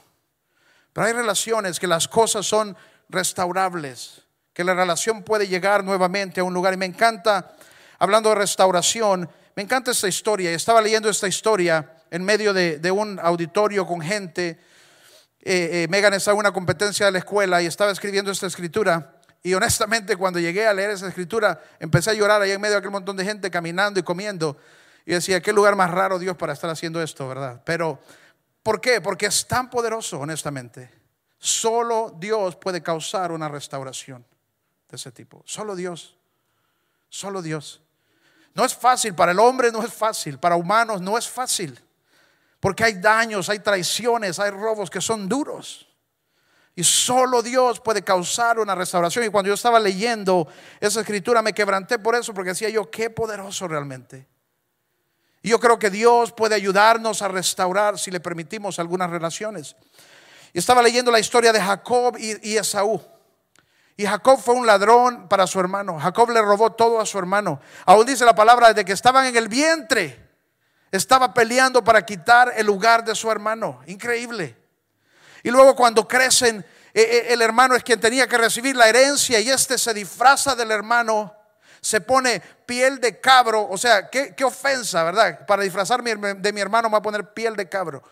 [0.93, 2.75] Pero hay relaciones que las cosas son
[3.09, 4.21] restaurables,
[4.53, 6.73] que la relación puede llegar nuevamente a un lugar.
[6.73, 7.55] Y me encanta,
[7.97, 10.51] hablando de restauración, me encanta esta historia.
[10.51, 14.59] Estaba leyendo esta historia en medio de, un auditorio con gente
[15.41, 19.15] eh, eh, Megan estaba en una competencia de la escuela y estaba escribiendo esta escritura.
[19.41, 22.79] Y honestamente, cuando llegué a leer esa escritura, empecé a llorar ahí en medio de
[22.79, 24.57] aquel montón de gente caminando y comiendo.
[25.05, 27.61] Y decía, qué lugar más raro Dios para estar haciendo esto, ¿verdad?
[27.63, 27.99] Pero,
[28.63, 28.99] ¿por qué?
[28.99, 30.91] Porque es tan poderoso, honestamente.
[31.37, 34.25] Solo Dios puede causar una restauración
[34.89, 35.41] de ese tipo.
[35.45, 36.17] Solo Dios.
[37.07, 37.81] Solo Dios.
[38.53, 41.79] No es fácil, para el hombre no es fácil, para humanos no es fácil.
[42.59, 45.87] Porque hay daños, hay traiciones, hay robos que son duros.
[46.75, 49.25] Y solo Dios puede causar una restauración.
[49.25, 50.47] Y cuando yo estaba leyendo
[50.79, 54.27] esa escritura me quebranté por eso, porque decía yo, qué poderoso realmente.
[55.41, 59.75] Y yo creo que Dios puede ayudarnos a restaurar si le permitimos algunas relaciones.
[60.53, 63.01] Y estaba leyendo la historia de Jacob y, Esaú.
[63.95, 65.99] Y Jacob fue un ladrón para su hermano.
[65.99, 67.59] Jacob le robó todo a su hermano.
[67.85, 70.28] Aún dice la palabra de que estaban en el vientre.
[70.91, 73.81] Estaba peleando para quitar el lugar de su hermano.
[73.87, 74.57] Increíble.
[75.43, 79.39] Y luego cuando crecen, eh, eh, el hermano es quien tenía que recibir la herencia
[79.39, 81.35] y este se disfraza del hermano
[81.81, 85.45] se pone piel de cabro, o sea, qué, ofensa, ¿verdad?
[85.45, 88.03] Para disfrazarme de mi hermano me va a poner piel de cabro.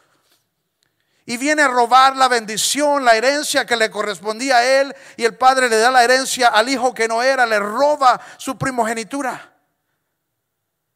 [1.26, 5.36] Y viene a robar la bendición, la herencia que le correspondía a él, y el
[5.36, 9.54] padre le da la herencia al hijo que no era, le roba su primogenitura,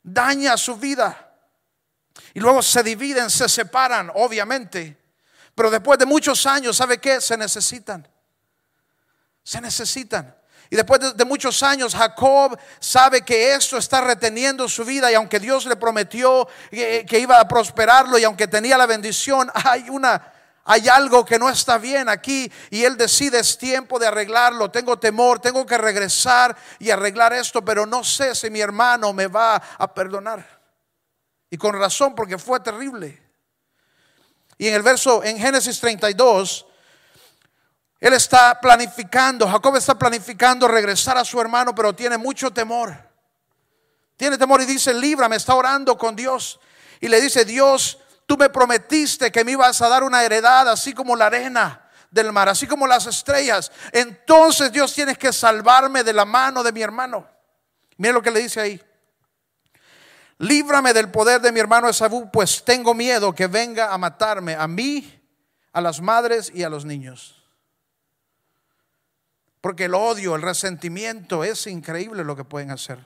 [0.01, 1.30] daña su vida.
[2.33, 4.97] Y luego se dividen, se separan, obviamente.
[5.55, 7.19] Pero después de muchos años, ¿sabe qué?
[7.19, 8.07] Se necesitan.
[9.43, 10.35] Se necesitan.
[10.69, 15.37] Y después de, muchos años, Jacob sabe que esto está reteniendo su vida y aunque
[15.37, 20.33] Dios le prometió que, que iba a prosperarlo y aunque tenía la bendición, hay una...
[20.63, 24.69] Hay algo que no está bien aquí y él decide es tiempo de arreglarlo.
[24.69, 29.25] Tengo temor, tengo que regresar y arreglar esto, pero no sé si mi hermano me
[29.25, 30.60] va a perdonar.
[31.51, 33.21] Y con razón, porque fue terrible.
[34.57, 36.65] Y en el verso, en Génesis 32,
[37.99, 42.95] él está planificando, Jacob está planificando regresar a su hermano, pero tiene mucho temor.
[44.15, 46.59] Tiene temor y dice, líbrame, está orando con Dios.
[46.99, 50.93] Y le dice, Dios, tú me prometiste que me ibas a dar una heredad así
[50.93, 53.71] como la arena del mar, así como las estrellas.
[53.91, 57.27] Entonces Dios tienes que salvarme de la mano de mi hermano.
[57.97, 58.81] Mira lo que le dice ahí.
[60.41, 64.67] Líbrame del poder de mi hermano Esaú, pues tengo miedo que venga a matarme a
[64.67, 65.21] mí,
[65.71, 67.43] a las madres y a los niños.
[69.61, 72.97] Porque el odio, el resentimiento es increíble lo que pueden hacer.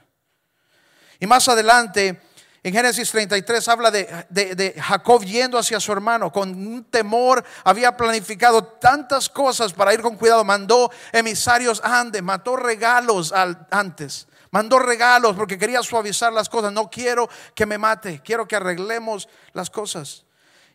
[1.20, 2.22] Y más adelante,
[2.64, 8.64] en Génesis 33 habla de, Jacob yendo hacia su hermano con un temor, había planificado
[8.64, 13.34] tantas cosas para ir con cuidado, mandó emisarios antes, mató regalos
[13.70, 18.56] antes, mandó regalos porque quería suavizar las cosas, no quiero que me mate, quiero que
[18.56, 20.24] arreglemos las cosas.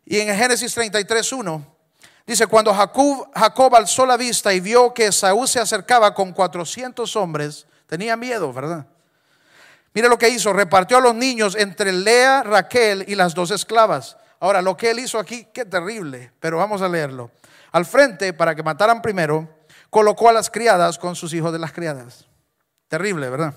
[0.04, 1.76] Y en Génesis 33, 1
[2.26, 7.66] Dice, cuando Jacob, alzó la vista y vio que Saúl se acercaba con 400 hombres,
[7.86, 8.86] tenía miedo, ¿verdad?
[9.94, 14.18] Mire lo que hizo, repartió a los niños entre Lea, Raquel y las dos esclavas.
[14.40, 17.30] Ahora, lo que él hizo aquí, qué terrible, pero vamos a leerlo.
[17.72, 19.48] Al frente, para que mataran primero,
[19.88, 22.26] colocó a las criadas con sus hijos de las criadas.
[22.88, 23.54] Terrible, ¿verdad?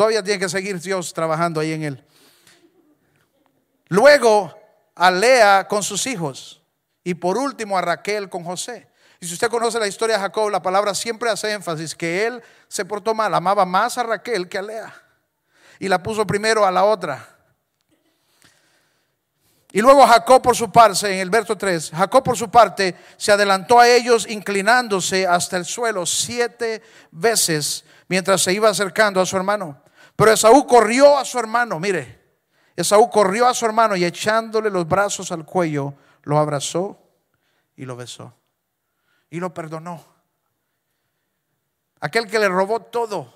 [0.00, 2.04] Todavía tiene que seguir Dios trabajando ahí en él.
[3.88, 4.58] Luego,
[4.94, 6.62] a Lea con sus hijos
[7.04, 8.88] y por último a Raquel con José.
[9.20, 12.42] Y si usted conoce la historia de Jacob, la palabra siempre hace énfasis que él
[12.66, 15.02] se portó mal, amaba más a Raquel que a Lea.
[15.78, 17.36] Y la puso primero a la otra.
[19.72, 23.32] Y luego Jacob por su parte, en el verso 3, Jacob por su parte se
[23.32, 29.36] adelantó a ellos inclinándose hasta el suelo siete veces mientras se iba acercando a su
[29.36, 29.89] hermano.
[30.20, 32.20] Pero Esaú corrió a su hermano, mire,
[32.76, 37.00] Esaú corrió a su hermano y echándole los brazos al cuello, lo abrazó
[37.74, 38.34] y lo besó.
[39.30, 40.04] Y lo perdonó.
[42.00, 43.32] Aquel que le robó todo.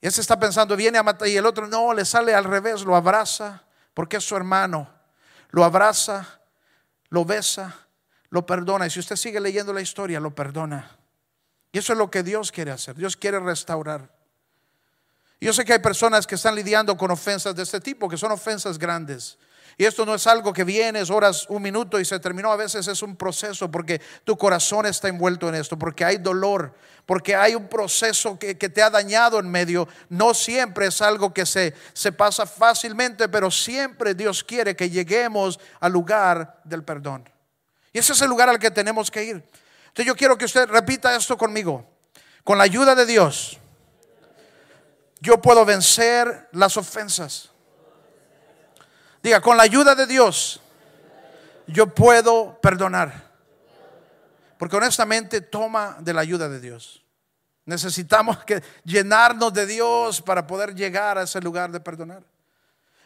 [0.00, 1.26] Y ese está pensando, viene a matar.
[1.26, 3.64] Y el otro no, le sale al revés, lo abraza
[3.94, 4.88] porque es su hermano.
[5.48, 6.40] Lo abraza,
[7.08, 7.88] lo besa,
[8.28, 8.86] lo perdona.
[8.86, 10.88] Y si usted sigue leyendo la historia, lo perdona.
[11.72, 12.94] Y eso es lo que Dios quiere hacer.
[12.94, 14.19] Dios quiere restaurar.
[15.40, 18.30] Yo sé que hay personas que están lidiando con ofensas de este tipo, que son
[18.30, 19.38] ofensas grandes.
[19.78, 22.52] Y esto no es algo que vienes, horas, un minuto y se terminó.
[22.52, 26.74] A veces es un proceso porque tu corazón está envuelto en esto, porque hay dolor,
[27.06, 29.88] porque hay un proceso que, te ha dañado en medio.
[30.10, 35.58] No siempre es algo que se, se pasa fácilmente, pero siempre Dios quiere que lleguemos
[35.80, 37.26] al lugar del perdón.
[37.94, 39.36] Y ese es el lugar al que tenemos que ir.
[39.36, 41.88] Entonces yo quiero que usted repita esto conmigo.
[42.44, 43.58] Con la ayuda de Dios,
[45.20, 47.50] yo puedo vencer las ofensas.
[49.22, 50.60] Diga, con la ayuda de Dios,
[51.66, 53.30] yo puedo perdonar.
[54.58, 57.04] Porque honestamente toma de la ayuda de Dios.
[57.66, 62.22] Necesitamos que llenarnos de Dios para poder llegar a ese lugar de perdonar.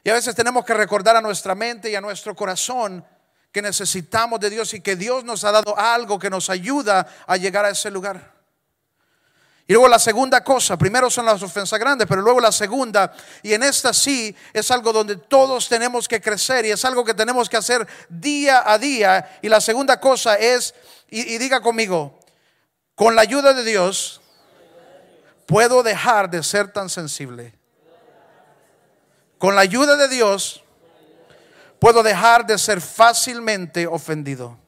[0.03, 3.05] Y a veces tenemos que recordar a nuestra mente y a nuestro corazón
[3.51, 7.37] que necesitamos de Dios y que Dios nos ha dado algo que nos ayuda a
[7.37, 8.34] llegar a ese lugar.
[9.67, 13.55] Y luego la segunda cosa, primero son las ofensas grandes, pero luego la segunda, y
[13.55, 17.49] en esta sí es algo donde todos tenemos que crecer y es algo que tenemos
[17.49, 19.39] que hacer día a día.
[19.41, 20.75] Y la segunda cosa es,
[21.09, 22.19] y, diga conmigo,
[22.95, 24.21] con la ayuda de Dios
[25.47, 27.55] puedo dejar de ser tan sensible.
[29.39, 30.63] Con la ayuda de Dios
[31.79, 34.59] puedo dejar de ser fácilmente ofendido.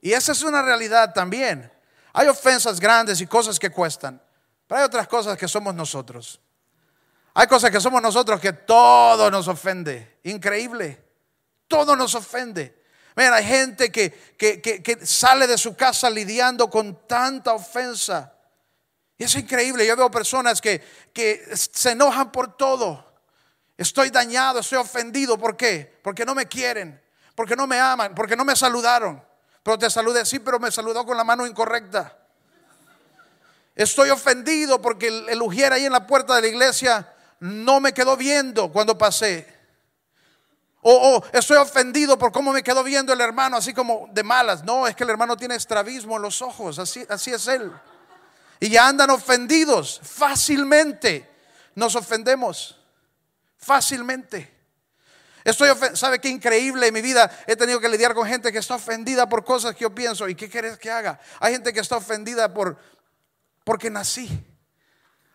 [0.00, 1.75] Y esa es una realidad también.
[2.18, 4.18] Hay ofensas grandes y cosas que cuestan,
[4.66, 6.40] pero hay otras cosas que somos nosotros.
[7.34, 10.20] Hay cosas que somos nosotros que todo nos ofende.
[10.22, 11.04] Increíble.
[11.68, 12.82] Todo nos ofende.
[13.16, 18.32] Mira, hay gente que, que, sale de su casa lidiando con tanta ofensa.
[19.18, 19.86] Y es increíble.
[19.86, 23.04] Yo veo personas que, que se enojan por todo.
[23.76, 25.36] Estoy dañado, estoy ofendido.
[25.36, 26.00] ¿Por qué?
[26.02, 26.98] Porque no me quieren,
[27.34, 29.22] porque no me aman, porque no me saludaron.
[29.66, 32.16] Pero te saludé, sí, pero me saludó con la mano incorrecta.
[33.74, 37.92] Estoy ofendido porque el, el ujier ahí en la puerta de la iglesia no me
[37.92, 39.44] quedó viendo cuando pasé.
[40.82, 44.62] O, estoy ofendido por cómo me quedó viendo el hermano, así como de malas.
[44.62, 47.72] No, es que el hermano tiene estrabismo en los ojos, así, así es él.
[48.60, 51.28] Y ya andan ofendidos fácilmente.
[51.74, 52.78] Nos ofendemos
[53.56, 54.55] fácilmente.
[55.46, 57.30] Estoy ¿sabe qué increíble en mi vida?
[57.46, 60.28] He tenido que lidiar con gente que está ofendida por cosas que yo pienso.
[60.28, 61.20] ¿Y qué quieres que haga?
[61.38, 62.76] Hay gente que está ofendida por
[63.62, 64.28] porque nací.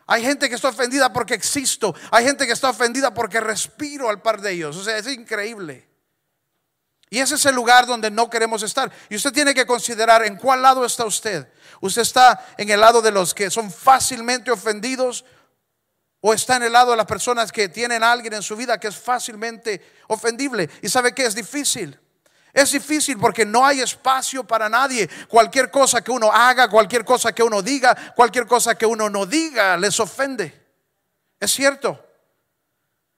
[0.08, 1.96] Hay gente que está ofendida porque existo.
[2.12, 4.76] Hay gente que está ofendida porque respiro al par de ellos.
[4.76, 5.88] O sea, es increíble.
[7.10, 8.92] Y ese es el lugar donde no queremos estar.
[9.08, 11.48] Y usted tiene que considerar en cuál lado está usted.
[11.80, 15.24] Usted está en el lado de los que son fácilmente ofendidos
[16.22, 18.80] o está en el lado de las personas que tienen a alguien en su vida
[18.80, 20.70] que es fácilmente ofendible.
[20.82, 22.00] Y sabe que es difícil.
[22.54, 25.10] Es difícil porque no hay espacio para nadie.
[25.28, 29.26] Cualquier cosa que uno haga, cualquier cosa que uno diga, cualquier cosa que uno no
[29.26, 30.62] diga, les ofende.
[31.40, 32.00] Es cierto.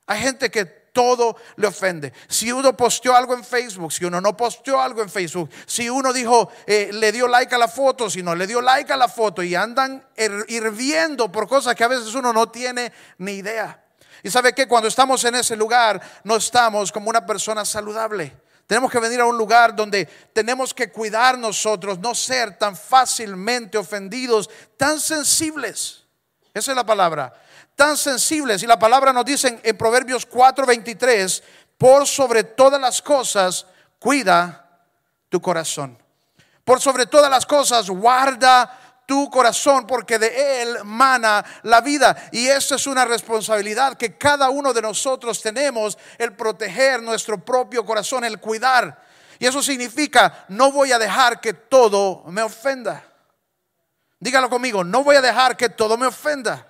[0.05, 2.13] Hay gente que todo le ofende.
[2.29, 6.13] Si uno posteó algo en Facebook, si uno no posteó algo en Facebook, si uno
[6.13, 9.10] dijo, eh, le dio like a la foto, si no le dio like a la
[9.10, 10.06] foto y andan
[10.47, 13.84] hirviendo por cosas que a veces uno no tiene ni idea.
[14.21, 18.38] Y sabe que cuando estamos en ese lugar, no estamos como una persona saludable.
[18.67, 23.77] Tenemos que venir a un lugar donde tenemos que cuidar nosotros, no ser tan fácilmente
[23.77, 26.06] ofendidos, tan sensibles.
[26.53, 27.34] Esa es la palabra
[27.75, 28.63] tan sensibles.
[28.63, 31.43] Y la palabra nos dice en Proverbios 4:23,
[31.77, 33.65] por sobre todas las cosas,
[33.99, 34.81] cuida
[35.29, 35.97] tu corazón.
[36.63, 42.29] Por sobre todas las cosas, guarda tu corazón, porque de él mana la vida.
[42.31, 47.86] Y esa es una responsabilidad que cada uno de nosotros tenemos, el proteger nuestro propio
[47.86, 49.03] corazón, el cuidar.
[49.39, 53.03] Y eso significa, no voy a dejar que todo me ofenda.
[54.19, 56.65] Dígalo conmigo, no voy a dejar que todo me ofenda.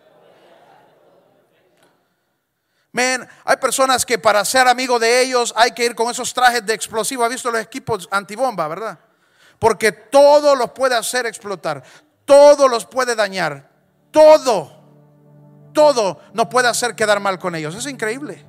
[2.95, 6.73] Hay personas que para ser amigo de ellos hay que ir con esos trajes de
[6.73, 7.23] explosivo.
[7.23, 8.99] ¿Ha visto los equipos antibomba, verdad?
[9.57, 11.83] Porque todo los puede hacer explotar,
[12.25, 13.69] todo los puede dañar,
[14.11, 14.83] todo,
[15.73, 17.73] todo nos puede hacer quedar mal con ellos.
[17.73, 18.45] Es increíble.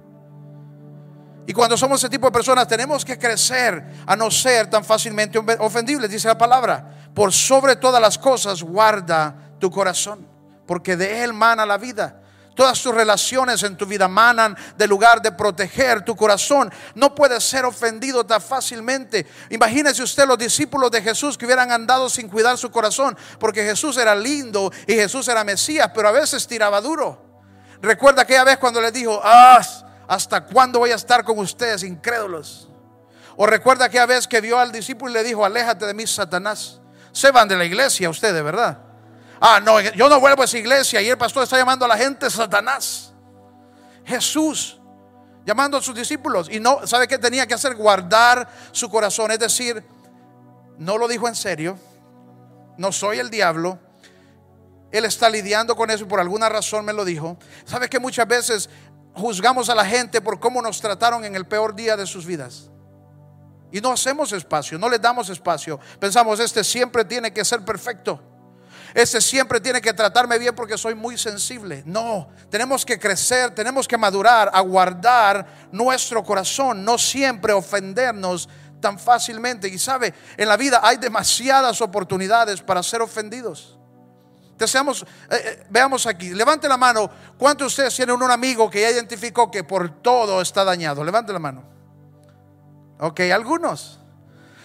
[1.47, 5.39] Y cuando somos ese tipo de personas tenemos que crecer a no ser tan fácilmente
[5.59, 7.09] ofendibles, dice la palabra.
[7.15, 10.27] Por sobre todas las cosas guarda tu corazón,
[10.67, 12.21] porque de él mana la vida.
[12.55, 16.73] Todas tus relaciones en tu vida manan del lugar de proteger tu corazón.
[16.95, 19.27] No puedes ser ofendido tan fácilmente.
[19.51, 23.97] Imagínese usted los discípulos de Jesús que hubieran andado sin cuidar su corazón, porque Jesús
[23.97, 27.21] era lindo y Jesús era Mesías, pero a veces tiraba duro.
[27.83, 29.61] Recuerda aquella vez cuando le dijo, ah,
[30.07, 32.69] ¿hasta cuándo voy a estar con ustedes, incrédulos?
[33.37, 36.81] O recuerda aquella vez que vio al discípulo y le dijo, aléjate de mí, Satanás.
[37.11, 38.79] Se van de la iglesia ustedes, ¿verdad?
[39.41, 41.97] Ah, no, yo no vuelvo a esa iglesia y el pastor está llamando a la
[41.97, 43.13] gente Satanás.
[44.05, 44.81] Jesús
[45.45, 47.75] llamando a sus discípulos y no, ¿sabe qué tenía que hacer?
[47.75, 49.85] Guardar su corazón, es decir,
[50.79, 51.79] no lo dijo en serio,
[52.79, 53.79] no soy el diablo,
[54.91, 57.37] él está lidiando con eso y por alguna razón me lo dijo.
[57.65, 58.71] ¿Sabe que muchas veces
[59.15, 62.71] juzgamos a la gente por cómo nos trataron en el peor día de sus vidas?
[63.73, 65.81] Y no hacemos espacio, no le damos espacio.
[65.99, 68.34] Pensamos, este siempre tiene que ser perfecto
[68.95, 71.83] ese siempre tiene que tratarme bien porque soy muy sensible.
[71.85, 78.49] No, tenemos que crecer, tenemos que madurar, a guardar nuestro corazón, no siempre ofendernos
[78.81, 79.67] tan fácilmente.
[79.67, 83.77] Y sabe, en la vida hay demasiadas oportunidades para ser ofendidos.
[84.57, 87.11] Deseamos, eh, eh, veamos aquí, levante la mano.
[87.37, 91.03] ¿Cuántos de ustedes tienen un amigo que ya identificó que por todo está dañado?
[91.03, 91.65] Levante la mano.
[93.01, 93.99] Ok, algunos.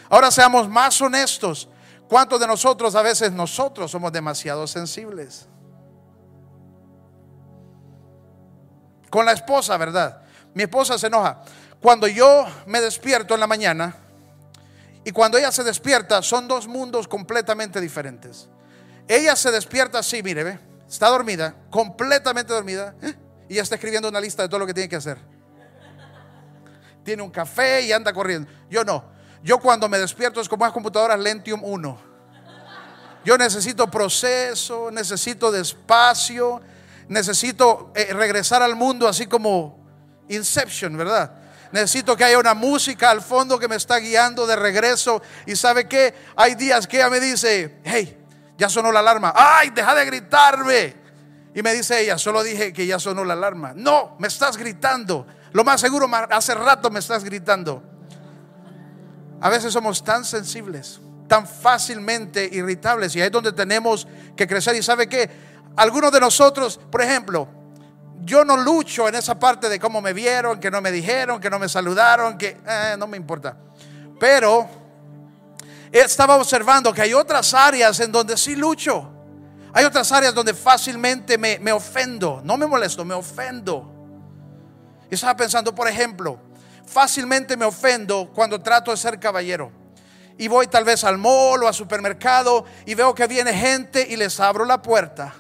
[0.08, 1.68] Ahora seamos más honestos.
[2.10, 5.45] ¿Cuántos de nosotros a veces nosotros somos demasiado sensibles?
[9.12, 10.24] Con la esposa, ¿verdad?
[10.55, 11.43] Mi esposa se enoja.
[11.80, 13.95] Cuando yo me despierto en la mañana
[15.03, 18.49] y cuando ella se despierta, son dos mundos completamente diferentes.
[19.07, 23.14] Ella se despierta así, mire, ve, está dormida, completamente dormida, ¿eh?
[23.47, 25.20] y ya está escribiendo una lista de todo lo que tiene que hacer.
[27.03, 28.49] Tiene un café y anda corriendo.
[28.68, 29.19] Yo no.
[29.44, 32.10] Yo cuando me despierto es como las computadoras Lentium 1.
[33.26, 36.62] Yo necesito proceso, necesito despacio,
[37.10, 39.80] necesito eh, regresar al mundo así como
[40.30, 41.32] Inception, ¿verdad?
[41.72, 45.22] Necesito que haya una música al fondo que me está guiando de regreso.
[45.46, 48.18] Y sabe que hay días que ella me dice, hey,
[48.58, 49.34] ya sonó la alarma.
[49.36, 50.96] Ay, deja de gritarme.
[51.54, 53.74] Y me dice ella, solo dije que ya sonó la alarma.
[53.76, 55.28] No, me estás gritando.
[55.52, 57.84] Lo más seguro, hace rato me estás gritando.
[59.42, 63.16] A veces somos tan sensibles, tan fácilmente irritables.
[63.16, 64.76] Y ahí es donde tenemos que crecer.
[64.76, 65.30] Y sabe que
[65.76, 67.48] algunos de nosotros, por ejemplo,
[68.22, 71.50] yo no lucho en esa parte de cómo me vieron, que no me dijeron, que
[71.50, 73.58] no me saludaron, que eh, no me importa.
[74.20, 74.68] Pero
[75.92, 79.10] estaba observando que hay otras áreas en donde sí lucho.
[79.72, 82.42] Hay otras áreas donde fácilmente me, me ofendo.
[82.44, 83.96] No me molesto, me ofendo.
[85.10, 86.40] Y estaba pensando, por ejemplo,
[86.92, 89.72] fácilmente me ofendo cuando trato de ser caballero.
[90.38, 94.16] Y voy tal vez al mall o al supermercado y veo que viene gente y
[94.16, 95.34] les abro la puerta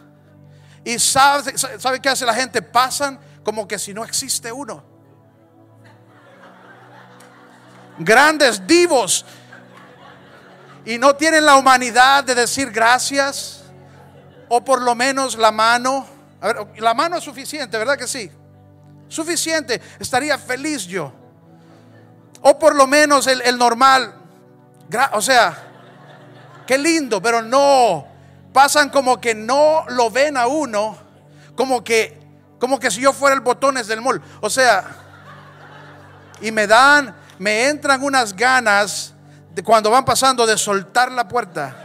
[0.83, 2.61] y sabe, sabe qué hace la gente?
[2.61, 4.83] Pasan como que si no existe uno.
[7.97, 9.25] Grandes divos.
[10.85, 13.63] Y no tienen la humanidad de decir gracias.
[14.47, 16.07] O por lo menos la mano.
[16.41, 18.31] A ver, la mano es suficiente, ¿verdad que sí?
[19.07, 19.81] Suficiente.
[19.99, 21.13] Estaría feliz yo.
[22.41, 24.13] O por lo menos el, el normal.
[25.13, 25.57] O sea,
[26.65, 28.07] qué lindo, pero no
[28.53, 30.97] pasan como que no lo ven a uno,
[31.55, 32.19] como que,
[32.59, 34.21] como que si yo fuera el botones del mall.
[34.41, 34.83] O sea,
[36.41, 39.13] y me dan, me entran unas ganas
[39.53, 41.75] de cuando van pasando de soltar la puerta.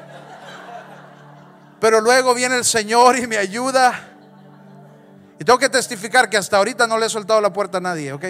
[1.81, 3.93] Pero luego viene el Señor y me ayuda.
[5.39, 8.13] Y tengo que testificar que hasta ahorita no le he soltado la puerta a nadie,
[8.13, 8.25] ¿ok?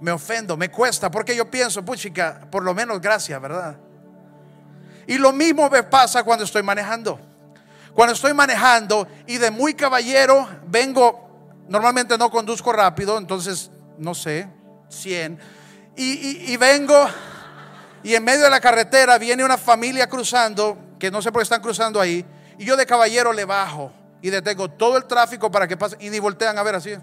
[0.00, 3.76] Me ofendo, me cuesta, porque yo pienso, puchica, por lo menos gracias, ¿verdad?
[5.06, 7.20] Y lo mismo me pasa cuando estoy manejando.
[7.94, 14.48] Cuando estoy manejando y de muy caballero vengo, normalmente no conduzco rápido, entonces no sé,
[14.88, 15.38] 100.
[15.96, 17.06] Y, vengo
[18.02, 21.44] y en medio de la carretera viene una familia cruzando, que no sé por qué
[21.44, 22.24] están cruzando ahí,
[22.58, 23.92] y yo de caballero le bajo
[24.22, 26.96] y detengo todo el tráfico para que pase y ni voltean a ver así.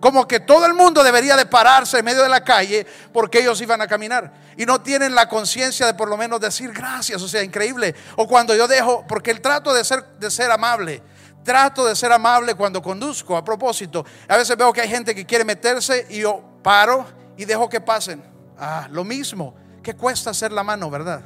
[0.00, 3.60] Como que todo el mundo debería de pararse en medio de la calle porque ellos
[3.60, 4.32] iban a caminar.
[4.56, 7.22] Y no tienen la conciencia de por lo menos decir gracias.
[7.22, 7.94] O sea, increíble.
[8.16, 11.02] O cuando yo dejo, porque el trato de ser, de ser amable.
[11.42, 13.36] Trato de ser amable cuando conduzco.
[13.36, 17.44] A propósito, a veces veo que hay gente que quiere meterse y yo paro y
[17.44, 18.22] dejo que pasen.
[18.58, 19.54] Ah, lo mismo.
[19.82, 21.22] ¿Qué cuesta hacer la mano, verdad?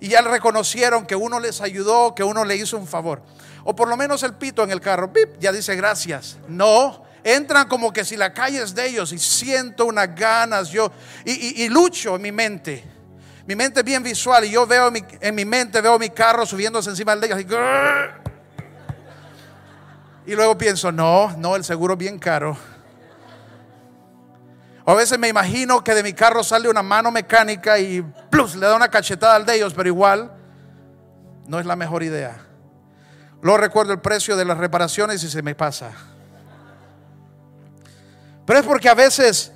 [0.00, 3.22] Y ya reconocieron que uno les ayudó, que uno le hizo un favor.
[3.64, 6.38] O por lo menos el pito en el carro, ya dice gracias.
[6.46, 10.92] No, entran como que si la calle es de ellos y siento unas ganas, yo,
[11.24, 12.84] y, lucho en mi mente.
[13.46, 16.90] Mi mente es bien visual y yo veo en mi, mente, veo mi carro subiéndose
[16.90, 17.40] encima de ellos.
[17.40, 17.46] Y,
[20.32, 22.56] y luego pienso, no, no, el seguro es bien caro.
[24.84, 28.54] O a veces me imagino que de mi carro sale una mano mecánica y plus,
[28.54, 30.30] le da una cachetada al de ellos, pero igual
[31.46, 32.36] no es la mejor idea.
[33.40, 35.92] Luego recuerdo el precio de las reparaciones y se me pasa.
[38.46, 39.52] Pero es porque a veces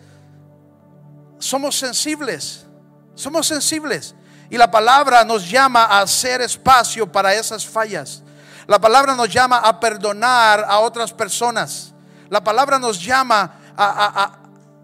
[1.38, 2.66] somos sensibles,
[3.14, 4.14] somos sensibles.
[4.50, 8.22] Y la palabra nos llama a hacer espacio para esas fallas.
[8.66, 11.92] La palabra nos llama a perdonar a otras personas.
[12.30, 14.38] La palabra nos llama a,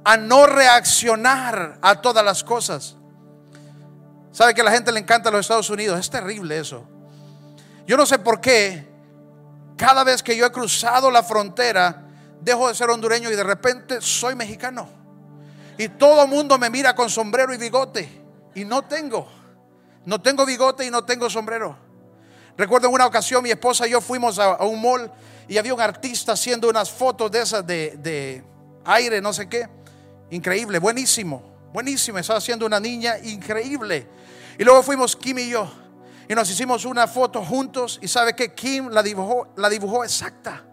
[0.04, 2.96] a no reaccionar a todas las cosas.
[4.32, 5.98] ¿Sabe que a la gente le encanta los Estados Unidos?
[5.98, 6.84] Es terrible eso.
[7.86, 8.92] Yo no sé por qué
[9.76, 12.03] cada vez que yo he cruzado la frontera,
[12.44, 14.88] dejo de ser hondureño y de repente soy mexicano.
[15.78, 18.08] Y todo el mundo me mira con sombrero y bigote.
[18.54, 19.26] Y no tengo.
[20.04, 21.76] No tengo bigote y no tengo sombrero.
[22.56, 25.10] Recuerdo en una ocasión mi esposa y yo fuimos a, un mall
[25.48, 28.44] y había un artista haciendo unas fotos de esas de, de
[28.84, 29.68] aire, no sé qué.
[30.30, 31.42] Increíble, buenísimo,
[31.72, 32.18] buenísimo.
[32.18, 34.06] Estaba haciendo una niña increíble.
[34.58, 35.68] Y luego fuimos Kim y yo.
[36.28, 37.98] Y nos hicimos una foto juntos.
[38.00, 40.64] Y sabe que Kim la dibujó, la dibujó exacta.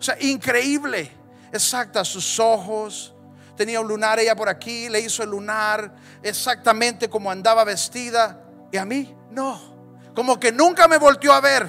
[0.00, 1.12] O sea, increíble.
[1.52, 3.14] Exacta, sus ojos.
[3.54, 5.92] tenía un lunar ella por aquí, le hizo el lunar
[6.22, 8.42] exactamente como andaba vestida.
[8.72, 9.60] Y a mí, no.
[10.14, 11.68] Como que nunca me volteó a ver.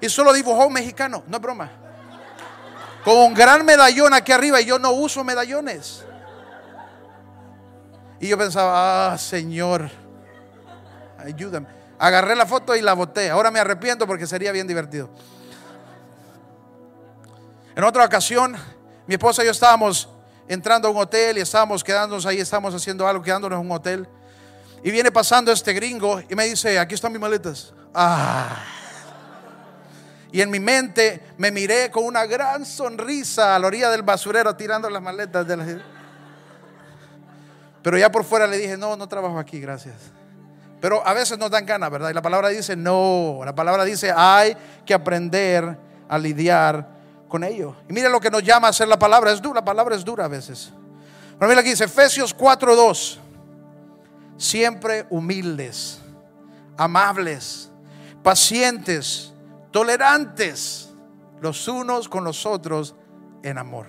[0.00, 1.70] Y solo dibujó un mexicano, no es broma.
[3.04, 6.04] Con un gran medallón aquí arriba y yo no uso medallones.
[8.20, 9.90] Y yo pensaba, ah, Señor,
[11.18, 11.66] ayúdame.
[11.98, 13.30] Agarré la foto y la boté.
[13.30, 15.08] Ahora me arrepiento porque sería bien divertido.
[17.74, 18.54] En otra ocasión,
[19.06, 20.08] mi esposa y yo estábamos
[20.46, 24.06] entrando a un hotel y estábamos quedándonos ahí, estábamos haciendo algo, quedándonos en un hotel.
[24.82, 27.72] Y viene pasando este gringo y me dice, aquí están mis maletas.
[27.94, 28.62] Ah.
[30.32, 34.54] Y en mi mente me miré con una gran sonrisa a la orilla del basurero
[34.54, 35.66] tirando las maletas de la
[37.82, 39.94] Pero ya por fuera le dije, no, no trabajo aquí, gracias.
[40.80, 42.10] Pero a veces nos dan ganas, ¿verdad?
[42.10, 46.91] Y la palabra dice, no, la palabra dice, hay que aprender a lidiar
[47.32, 47.74] con ello.
[47.88, 49.32] Y mira lo que nos llama a hacer la palabra.
[49.32, 50.70] Es dura, la palabra es dura a veces.
[51.38, 53.18] Pero mira aquí dice Efesios 4:2.
[54.36, 55.98] Siempre humildes,
[56.76, 57.70] amables,
[58.22, 59.32] pacientes,
[59.70, 60.90] tolerantes
[61.40, 62.94] los unos con los otros
[63.42, 63.86] en amor.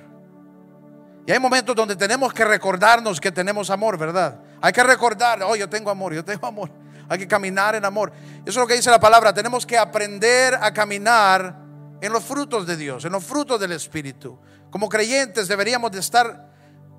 [1.26, 4.40] Y hay momentos donde tenemos que recordarnos que tenemos amor, ¿verdad?
[4.62, 6.70] Hay que recordar, oh, yo tengo amor, yo tengo amor.
[7.10, 8.14] Hay que caminar en amor.
[8.46, 9.34] Eso es lo que dice la palabra.
[9.34, 11.63] Tenemos que aprender a caminar
[12.04, 14.38] en los frutos de Dios, en los frutos del Espíritu.
[14.70, 16.52] Como creyentes deberíamos de estar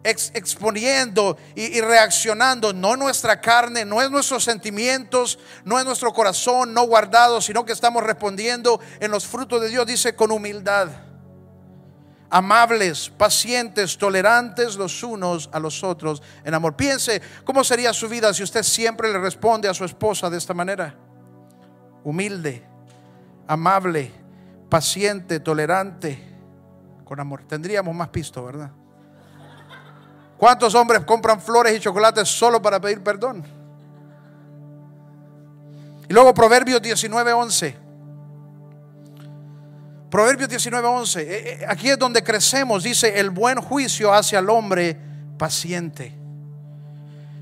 [0.03, 6.87] exponiendo y, reaccionando, no nuestra carne, no en nuestros sentimientos, no en nuestro corazón, no
[6.87, 10.89] guardado, sino que estamos respondiendo en los frutos de Dios, dice con humildad.
[12.31, 16.77] Amables, pacientes, tolerantes los unos a los otros en amor.
[16.77, 20.55] Piense cómo sería su vida si usted siempre le responde a su esposa de esta
[20.55, 20.97] manera.
[22.05, 22.67] Humilde,
[23.47, 24.24] amable,
[24.69, 26.19] paciente, tolerante,
[27.05, 27.43] con amor.
[27.47, 28.71] Tendríamos más pisto, ¿verdad?
[30.37, 33.45] ¿Cuántos hombres compran flores y chocolates solo para pedir perdón?
[36.09, 37.75] Y luego Proverbios 19:11.
[40.11, 41.21] Proverbios 19:11.
[41.23, 42.83] Eh, eh, aquí es donde crecemos.
[42.83, 44.99] Dice, el buen juicio hacia el hombre
[45.39, 46.15] paciente.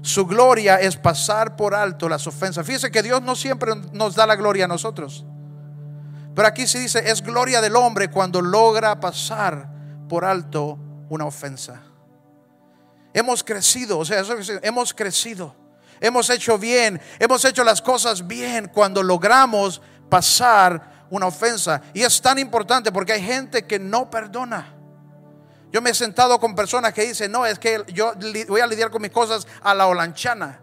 [0.03, 2.67] Su gloria es pasar por alto las ofensas.
[2.67, 5.25] Fíjese que Dios no siempre nos da la gloria a nosotros.
[6.35, 9.69] Pero aquí se dice, es gloria del hombre cuando logra pasar
[10.09, 10.79] por alto
[11.09, 11.83] una ofensa.
[13.13, 14.25] Hemos crecido, o sea,
[14.63, 15.55] hemos crecido,
[16.01, 21.83] hemos hecho bien, hemos hecho las cosas bien cuando logramos pasar una ofensa.
[21.93, 24.75] Y es tan importante porque hay gente que no perdona.
[25.71, 28.15] Yo me he sentado con personas que dicen, no, es que yo
[28.49, 30.61] voy a lidiar con mis cosas a la olanchana.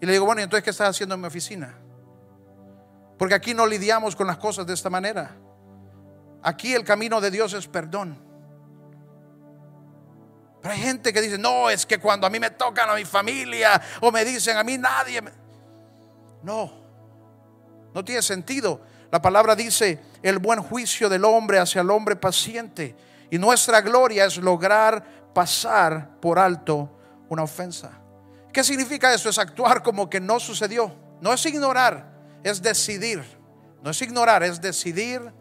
[0.00, 1.81] Y le digo, bueno, ¿y entonces qué estás haciendo en mi oficina?
[3.22, 5.30] Porque aquí no lidiamos con las cosas de esta manera.
[6.42, 8.20] Aquí el camino de Dios es perdón.
[10.60, 13.04] Pero hay gente que dice, no, es que cuando a mí me tocan a mi
[13.04, 15.22] familia o me dicen a mí nadie...
[16.42, 16.72] No,
[17.94, 18.80] no tiene sentido.
[19.12, 22.96] La palabra dice, el buen juicio del hombre hacia el hombre paciente.
[23.30, 26.90] Y nuestra gloria es lograr pasar por alto
[27.28, 27.92] una ofensa.
[28.52, 29.28] ¿Qué significa eso?
[29.28, 30.92] Es actuar como que no sucedió.
[31.20, 32.11] No es ignorar
[32.42, 33.22] es decidir.
[33.82, 35.32] No es ignorar, es decidir.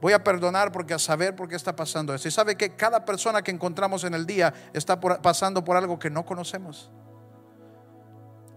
[0.00, 2.28] Voy a perdonar porque a saber por qué está pasando esto.
[2.28, 6.10] Y sabe que cada persona que encontramos en el día está pasando por algo que
[6.10, 6.90] no conocemos.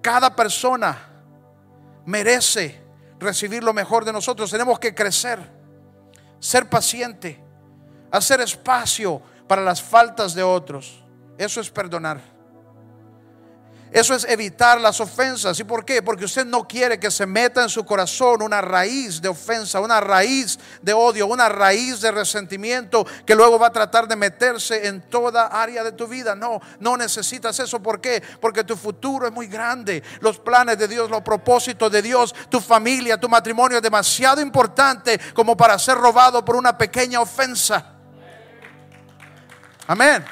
[0.02, 0.98] Cada persona
[2.06, 2.82] merece
[3.20, 4.50] recibir lo mejor de nosotros.
[4.50, 5.40] Tenemos que crecer,
[6.40, 7.44] ser paciente,
[8.12, 11.04] hacer espacio para las faltas de otros.
[11.38, 12.41] Eso es perdonar.
[13.92, 15.60] Eso es evitar las ofensas.
[15.60, 16.02] ¿Y por qué?
[16.02, 20.00] Porque usted no quiere que se meta en su corazón una raíz de ofensa, una
[20.00, 25.02] raíz de odio, una raíz de resentimiento que luego va a tratar de meterse en
[25.10, 26.36] toda área de tu vida.
[26.36, 27.82] No, no necesitas eso.
[27.82, 28.24] ¿Por qué?
[28.40, 30.02] Porque tu futuro es muy grande.
[30.22, 35.20] Los planes de Dios, los propósitos de Dios, tu familia, tu matrimonio es demasiado importante
[35.34, 37.94] como para ser robado por una pequeña ofensa.
[39.86, 40.24] Amén.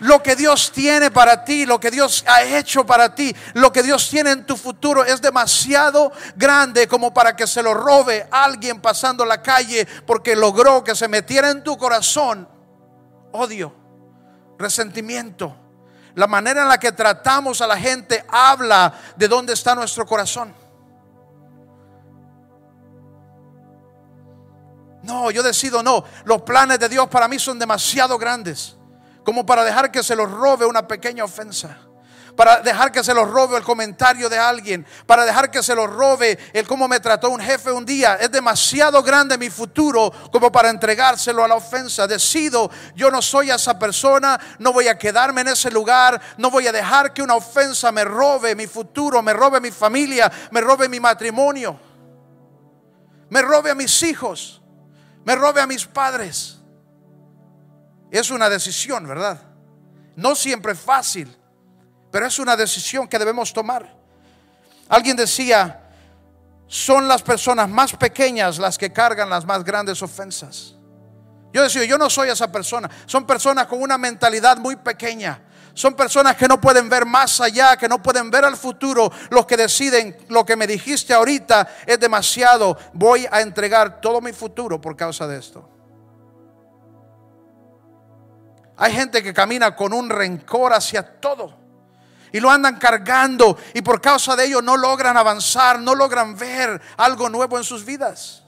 [0.00, 3.82] Lo que Dios tiene para ti, lo que Dios ha hecho para ti, lo que
[3.82, 8.80] Dios tiene en tu futuro es demasiado grande como para que se lo robe alguien
[8.80, 12.46] pasando la calle porque logró que se metiera en tu corazón
[13.32, 13.72] odio,
[14.58, 15.54] resentimiento.
[16.14, 20.54] La manera en la que tratamos a la gente habla de dónde está nuestro corazón.
[25.02, 26.04] No, yo decido no.
[26.24, 28.75] Los planes de Dios para mí son demasiado grandes
[29.26, 31.76] como para dejar que se los robe una pequeña ofensa.
[32.36, 35.88] para dejar que se los robe el comentario de alguien, para dejar que se los
[35.88, 38.16] robe el cómo me trató un jefe un día.
[38.20, 42.06] Es demasiado grande mi futuro como para entregárselo a la ofensa.
[42.06, 46.66] Decido, yo no soy esa persona, no voy a quedarme en ese lugar, no voy
[46.66, 50.90] a dejar que una ofensa me robe mi futuro, me robe mi familia, me robe
[50.90, 51.80] mi matrimonio,
[53.30, 54.60] me robe a mis hijos,
[55.24, 56.55] me robe a mis padres.
[58.18, 59.38] Es una decisión, ¿verdad?
[60.14, 61.36] No siempre fácil,
[62.10, 63.94] pero es una decisión que debemos tomar.
[64.88, 65.82] Alguien decía,
[66.66, 70.76] son las personas más pequeñas las que cargan las más grandes ofensas.
[71.52, 72.90] Yo decía, yo no soy esa persona.
[73.04, 75.42] Son personas con una mentalidad muy pequeña.
[75.74, 79.12] Son personas que no pueden ver más allá, que no pueden ver al futuro.
[79.28, 82.78] Los que deciden, lo que me dijiste ahorita es demasiado.
[82.94, 85.75] Voy a entregar todo mi futuro por causa de esto.
[88.76, 91.54] Hay gente que camina con un rencor hacia todo.
[92.32, 96.80] Y lo andan cargando y por causa de ello no logran avanzar, no logran ver
[96.98, 98.42] algo nuevo en sus vidas.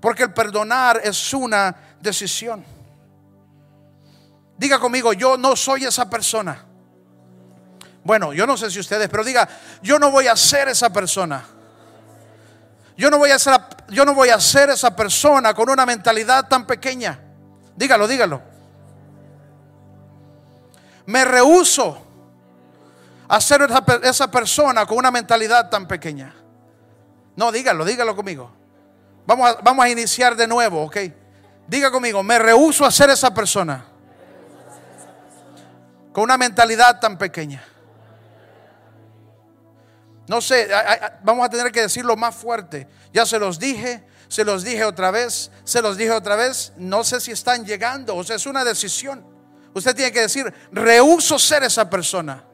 [0.00, 2.64] Porque el perdonar es una decisión.
[4.56, 6.64] Diga conmigo, yo no soy esa persona.
[8.04, 9.48] Bueno, yo no sé si ustedes, pero diga,
[9.82, 11.44] yo no voy a ser esa persona.
[12.96, 13.54] Yo no voy a ser,
[13.88, 17.18] yo no voy a ser esa persona con una mentalidad tan pequeña.
[17.74, 18.49] Dígalo, dígalo
[21.10, 22.06] me rehuso
[23.28, 23.68] a ser
[24.02, 26.34] esa, persona con una mentalidad tan pequeña.
[27.36, 28.50] No, dígalo, dígalo conmigo.
[29.26, 30.96] Vamos a, vamos a iniciar de nuevo, ¿ok?
[31.66, 33.84] Diga conmigo, me rehuso a ser esa persona
[36.12, 37.64] con una mentalidad tan pequeña.
[40.28, 40.68] No sé,
[41.22, 42.86] vamos a tener que decirlo más fuerte.
[43.12, 46.72] Ya se los dije, se los dije otra vez, se los dije otra vez.
[46.76, 49.29] No sé si están llegando, o sea, es una decisión.
[49.72, 52.44] Usted tiene que decir, rehuso ser esa persona.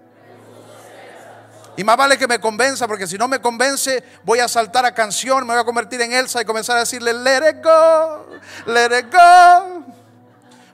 [1.76, 4.94] Y más vale que me convenza, porque si no me convence, voy a saltar a
[4.94, 8.26] canción, me voy a convertir en Elsa y comenzar a decirle, let it go,
[8.66, 9.84] let it go.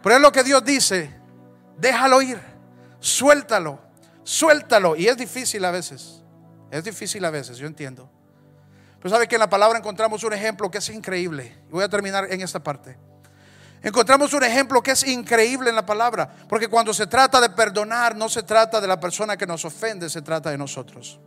[0.02, 1.12] Pero es lo que Dios dice,
[1.76, 2.40] déjalo ir,
[3.00, 3.80] suéltalo,
[4.22, 4.94] suéltalo.
[4.94, 6.22] Y es difícil a veces,
[6.70, 8.08] es difícil a veces, yo entiendo.
[8.98, 11.58] Pero sabe que en la palabra encontramos un ejemplo que es increíble.
[11.68, 12.96] Y voy a terminar en esta parte.
[13.82, 18.14] Encontramos un ejemplo que es increíble en la palabra, porque cuando se trata de perdonar,
[18.14, 21.18] no se trata de la persona que nos ofende, se trata de nosotros.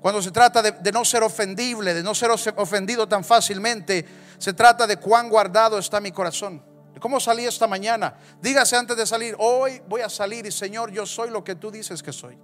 [0.00, 4.04] Cuando se trata de, no ser ofendible, de no ser ofendido tan fácilmente,
[4.38, 6.62] se trata de cuán guardado está mi corazón.
[7.00, 8.14] ¿Cómo salí esta mañana?
[8.40, 11.70] Dígase antes de salir, hoy voy a salir y Señor, yo soy lo que tú
[11.70, 12.38] dices que soy.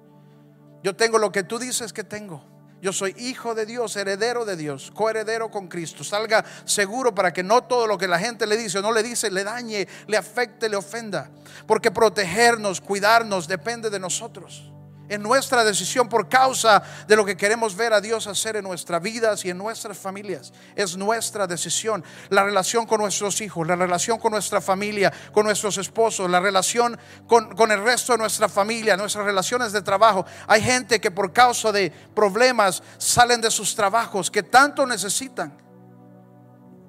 [0.83, 2.58] Yo tengo lo que tú dices que tengo.
[2.81, 6.05] Yo soy hijo de Dios, heredero de Dios, coheredero con Cristo.
[6.05, 9.03] Salga seguro para que no todo lo que la gente le dice o no le
[9.03, 11.31] dice le dañe, le afecte, le ofenda.
[11.67, 14.73] Porque protegernos, cuidarnos depende de nosotros
[15.09, 19.03] en nuestra decisión por causa de lo que queremos ver a Dios hacer en nuestras
[19.03, 20.53] vidas y en nuestras familias.
[20.75, 22.05] Es nuestra decisión.
[22.29, 26.99] La relación con nuestros hijos, la relación con nuestra familia, con nuestros esposos, la relación
[27.27, 30.25] con, con el resto de nuestra familia, nuestras relaciones de trabajo.
[30.47, 35.69] Hay gente que por causa de problemas salen de sus trabajos que tanto necesitan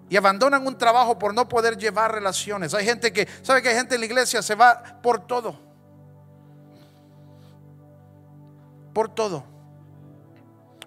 [0.09, 2.73] y abandonan un trabajo por no poder llevar relaciones.
[2.73, 5.68] Hay gente que, ¿sabe que hay gente en la iglesia se va por todo?
[8.99, 9.45] Por todo.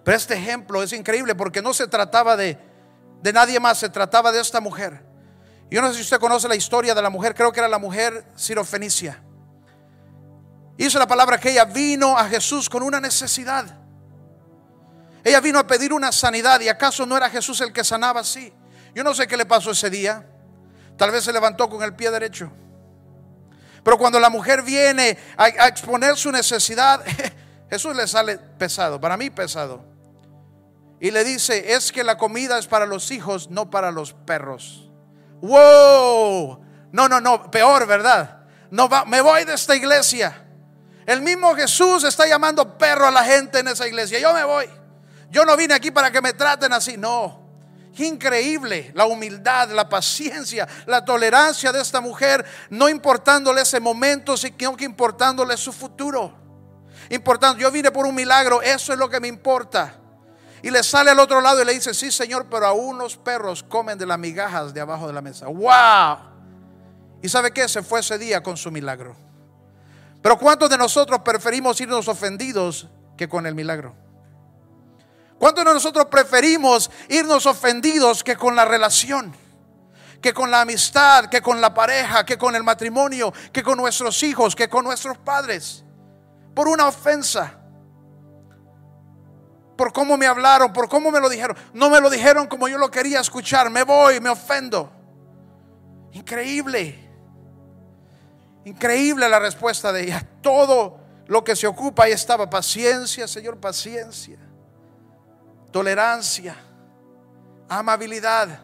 [0.03, 2.59] Pero este ejemplo es increíble porque no se trataba de,
[3.23, 5.03] de nadie más, se trataba de esta mujer.
[5.71, 7.79] Yo no sé si usted conoce la historia de la mujer, creo que era la
[7.79, 9.19] mujer sirofenicia.
[10.77, 13.79] Hizo la palabra que ella vino a Jesús con una necesidad.
[15.23, 18.53] Ella vino a pedir una sanidad y acaso no era Jesús el que sanaba así.
[18.93, 20.23] Yo no sé qué le pasó ese día.
[20.99, 22.51] Tal vez se levantó con el pie derecho.
[23.83, 27.03] Pero cuando la mujer viene a, a exponer su necesidad,
[27.73, 29.83] Jesús le sale pesado, para mí pesado.
[30.99, 34.91] Y le dice, es que la comida es para los hijos, no para los perros.
[35.41, 36.63] ¡Wow!
[36.91, 38.43] No, no, no, peor, ¿verdad?
[38.69, 40.45] No va, me voy de esta iglesia.
[41.07, 44.19] El mismo Jesús está llamando perro a la gente en esa iglesia.
[44.19, 44.69] Yo me voy.
[45.31, 46.95] Yo no vine aquí para que me traten así.
[46.95, 47.41] No.
[47.97, 54.77] Increíble la humildad, la paciencia, la tolerancia de esta mujer, no importándole ese momento, sino
[54.77, 56.42] que importándole su futuro
[57.09, 57.61] importante.
[57.61, 59.95] Yo vine por un milagro, eso es lo que me importa.
[60.63, 63.63] Y le sale al otro lado y le dice, sí Señor, pero aún los perros
[63.63, 65.47] comen de las migajas de abajo de la mesa.
[65.47, 66.33] ¡Wow!
[67.21, 67.67] ¿Y sabe qué?
[67.67, 69.15] Se fue ese día con su milagro.
[70.21, 72.87] Pero ¿cuántos de nosotros preferimos irnos ofendidos
[73.17, 73.93] que con el milagro?
[75.37, 79.35] ¿Cuántos de nosotros preferimos irnos ofendidos que con la relación?
[80.21, 84.23] Que con la amistad, que con la pareja, que con el matrimonio, que con nuestros
[84.23, 85.83] hijos, que con nuestros padres.
[86.53, 87.59] Por una ofensa.
[89.75, 91.57] Por cómo me hablaron, por cómo me lo dijeron.
[91.73, 93.69] No me lo dijeron como yo lo quería escuchar.
[93.69, 94.91] Me voy, me ofendo.
[96.11, 96.99] Increíble.
[98.65, 100.27] Increíble la respuesta de ella.
[100.41, 102.49] Todo lo que se ocupa ahí estaba.
[102.49, 104.37] Paciencia, Señor, paciencia.
[105.71, 106.55] Tolerancia.
[107.67, 108.59] Amabilidad.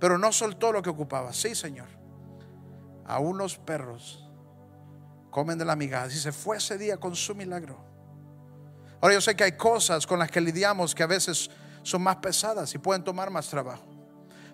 [0.00, 1.32] Pero no soltó lo que ocupaba.
[1.32, 1.88] Sí, Señor.
[3.06, 4.23] Aún los perros
[5.34, 6.08] comen de la migaja.
[6.08, 7.76] Si se fue ese día con su milagro.
[9.00, 11.50] Ahora yo sé que hay cosas con las que lidiamos que a veces
[11.82, 13.84] son más pesadas y pueden tomar más trabajo.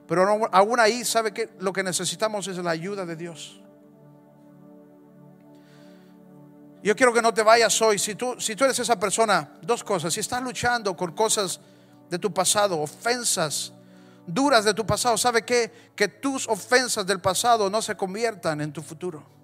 [0.08, 3.60] Pero aún ahí, ¿sabe que lo que necesitamos es la ayuda de Dios?
[6.82, 7.98] Yo quiero que no te vayas hoy.
[7.98, 10.14] Si tú, si tú eres esa persona, dos cosas.
[10.14, 11.60] Si estás luchando con cosas
[12.08, 13.74] de tu pasado, ofensas
[14.26, 15.92] duras de tu pasado, ¿sabe qué?
[15.94, 19.39] Que tus ofensas del pasado no se conviertan en tu futuro.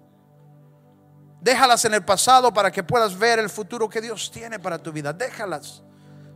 [1.41, 4.91] Déjalas en el pasado para que puedas ver el futuro que Dios tiene para tu
[4.91, 5.13] vida.
[5.13, 5.83] Déjalas,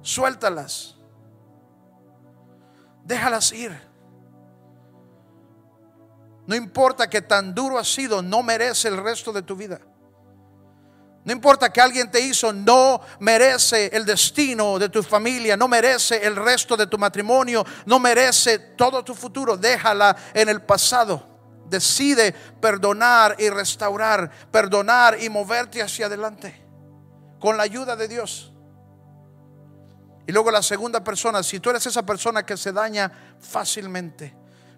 [0.02, 0.96] suéltalas.
[3.04, 3.92] Déjalas ir.
[6.46, 9.80] No importa que tan duro ha sido, no merece el resto de tu vida.
[11.24, 16.26] No importa que alguien te hizo, no merece el destino de tu familia, no merece
[16.26, 19.56] el resto de tu matrimonio, no merece todo tu futuro.
[19.56, 21.31] Déjala en el pasado.
[21.72, 26.62] Decide perdonar y restaurar, perdonar y moverte hacia adelante
[27.40, 28.52] con la ayuda de Dios.
[30.28, 34.36] Y luego la segunda persona, si tú eres esa persona que se daña fácilmente,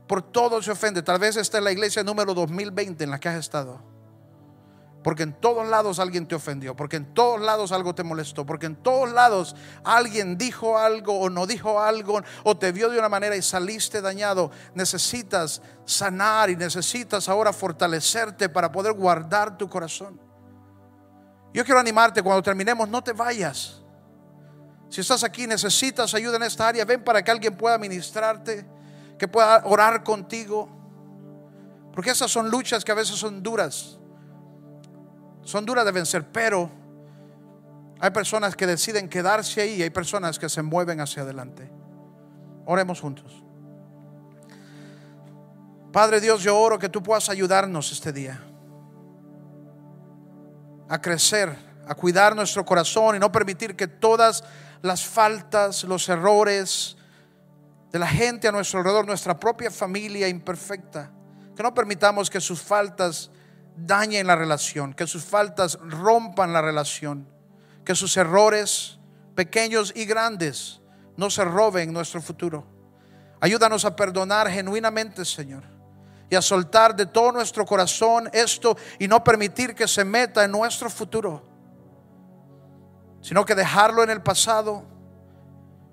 [0.07, 3.29] por todo se ofende, tal vez esta es la iglesia número 2020 en la que
[3.29, 3.92] has estado
[5.03, 8.67] porque en todos lados alguien te ofendió, porque en todos lados algo te molestó, porque
[8.67, 13.09] en todos lados alguien dijo algo o no dijo algo o te vio de una
[13.09, 14.49] manera y saliste dañado.
[14.73, 20.19] Necesitas sanar y necesitas ahora fortalecerte para poder guardar tu corazón.
[21.53, 23.81] Yo quiero animarte cuando terminemos, no te vayas.
[24.89, 28.65] Si estás aquí, necesitas ayuda en esta área, ven para que alguien pueda ministrarte,
[29.19, 30.69] que pueda orar contigo.
[31.93, 33.99] Porque esas son luchas que a veces son duras
[35.43, 36.69] son duras de vencer, pero
[37.99, 41.69] hay personas que deciden quedarse ahí y hay personas que se mueven hacia adelante.
[42.65, 43.43] Oremos juntos.
[45.91, 48.41] Padre Dios, yo oro que tú puedas ayudarnos este día
[50.89, 51.55] a crecer,
[51.87, 54.43] a cuidar nuestro corazón y no permitir que todas
[54.81, 56.97] las faltas, los errores
[57.91, 61.11] de la gente a nuestro alrededor, nuestra propia familia imperfecta,
[61.55, 63.29] que no permitamos que sus faltas
[63.75, 67.27] dañen la relación, que sus faltas rompan la relación,
[67.85, 68.99] que sus errores,
[69.35, 70.81] pequeños y grandes,
[71.17, 72.65] no se roben nuestro futuro.
[73.39, 75.63] Ayúdanos a perdonar genuinamente, Señor,
[76.29, 80.51] y a soltar de todo nuestro corazón esto y no permitir que se meta en
[80.51, 81.43] nuestro futuro,
[83.21, 84.83] sino que dejarlo en el pasado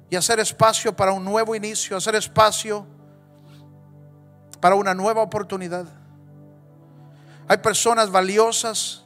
[0.09, 2.87] y hacer espacio para un nuevo inicio, hacer espacio
[4.61, 6.00] para una nueva oportunidad.
[7.51, 9.03] Hay personas valiosas,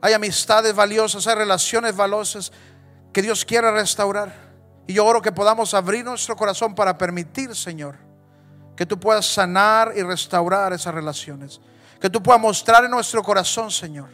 [0.00, 2.52] hay amistades valiosas, hay relaciones valiosas
[3.12, 4.32] que Dios quiere restaurar.
[4.86, 7.96] Y yo oro que podamos abrir nuestro corazón para permitir, Señor,
[8.76, 11.60] que tú puedas sanar y restaurar esas relaciones.
[12.00, 14.10] Que tú puedas mostrar en nuestro corazón, Señor.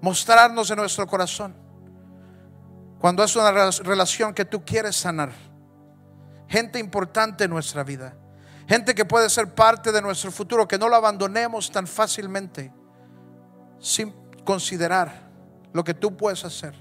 [0.00, 1.52] Mostrarnos en nuestro corazón.
[3.00, 5.32] Cuando es una relación que tú quieres sanar.
[6.46, 8.14] Gente importante en nuestra vida.
[8.68, 12.70] Gente que puede ser parte de nuestro futuro, que no lo abandonemos tan fácilmente
[13.80, 14.12] sin
[14.44, 15.30] considerar
[15.72, 16.74] lo que tú puedes hacer.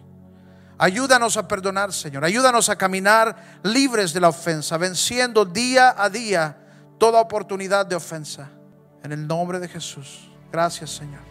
[0.78, 2.26] Ayúdanos a perdonar, Señor.
[2.26, 6.58] Ayúdanos a caminar libres de la ofensa, venciendo día a día
[7.00, 8.50] toda oportunidad de ofensa.
[9.04, 10.30] En el nombre de Jesús.
[10.52, 11.22] Gracias, Señor.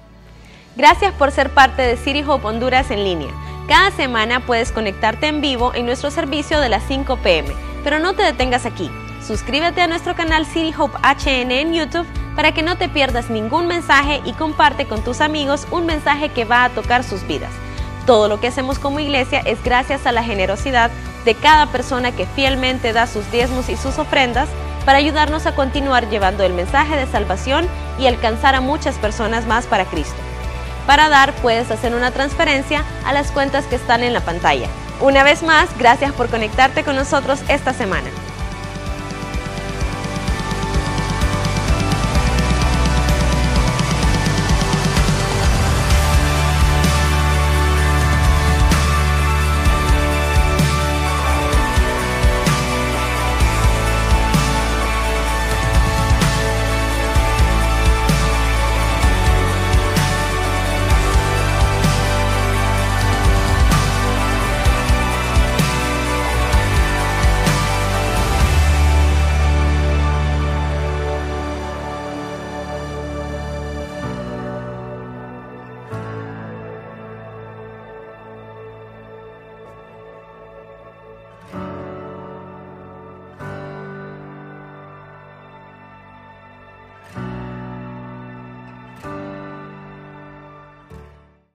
[0.75, 3.33] Gracias por ser parte de City Hope Honduras en línea.
[3.69, 7.53] Cada semana puedes conectarte en vivo en nuestro servicio de las 5 pm,
[7.85, 8.91] pero no te detengas aquí.
[9.27, 12.07] Suscríbete a nuestro canal City Hope HN en YouTube
[12.37, 16.45] para que no te pierdas ningún mensaje y comparte con tus amigos un mensaje que
[16.45, 17.51] va a tocar sus vidas.
[18.07, 20.93] Todo lo que hacemos como iglesia es gracias a la generosidad
[21.25, 24.49] de cada persona que fielmente da sus diezmos y sus ofrendas
[24.85, 27.67] para ayudarnos a continuar llevando el mensaje de salvación
[27.99, 30.15] y alcanzar a muchas personas más para Cristo.
[30.87, 34.69] Para dar puedes hacer una transferencia a las cuentas que están en la pantalla.
[35.01, 38.09] Una vez más, gracias por conectarte con nosotros esta semana.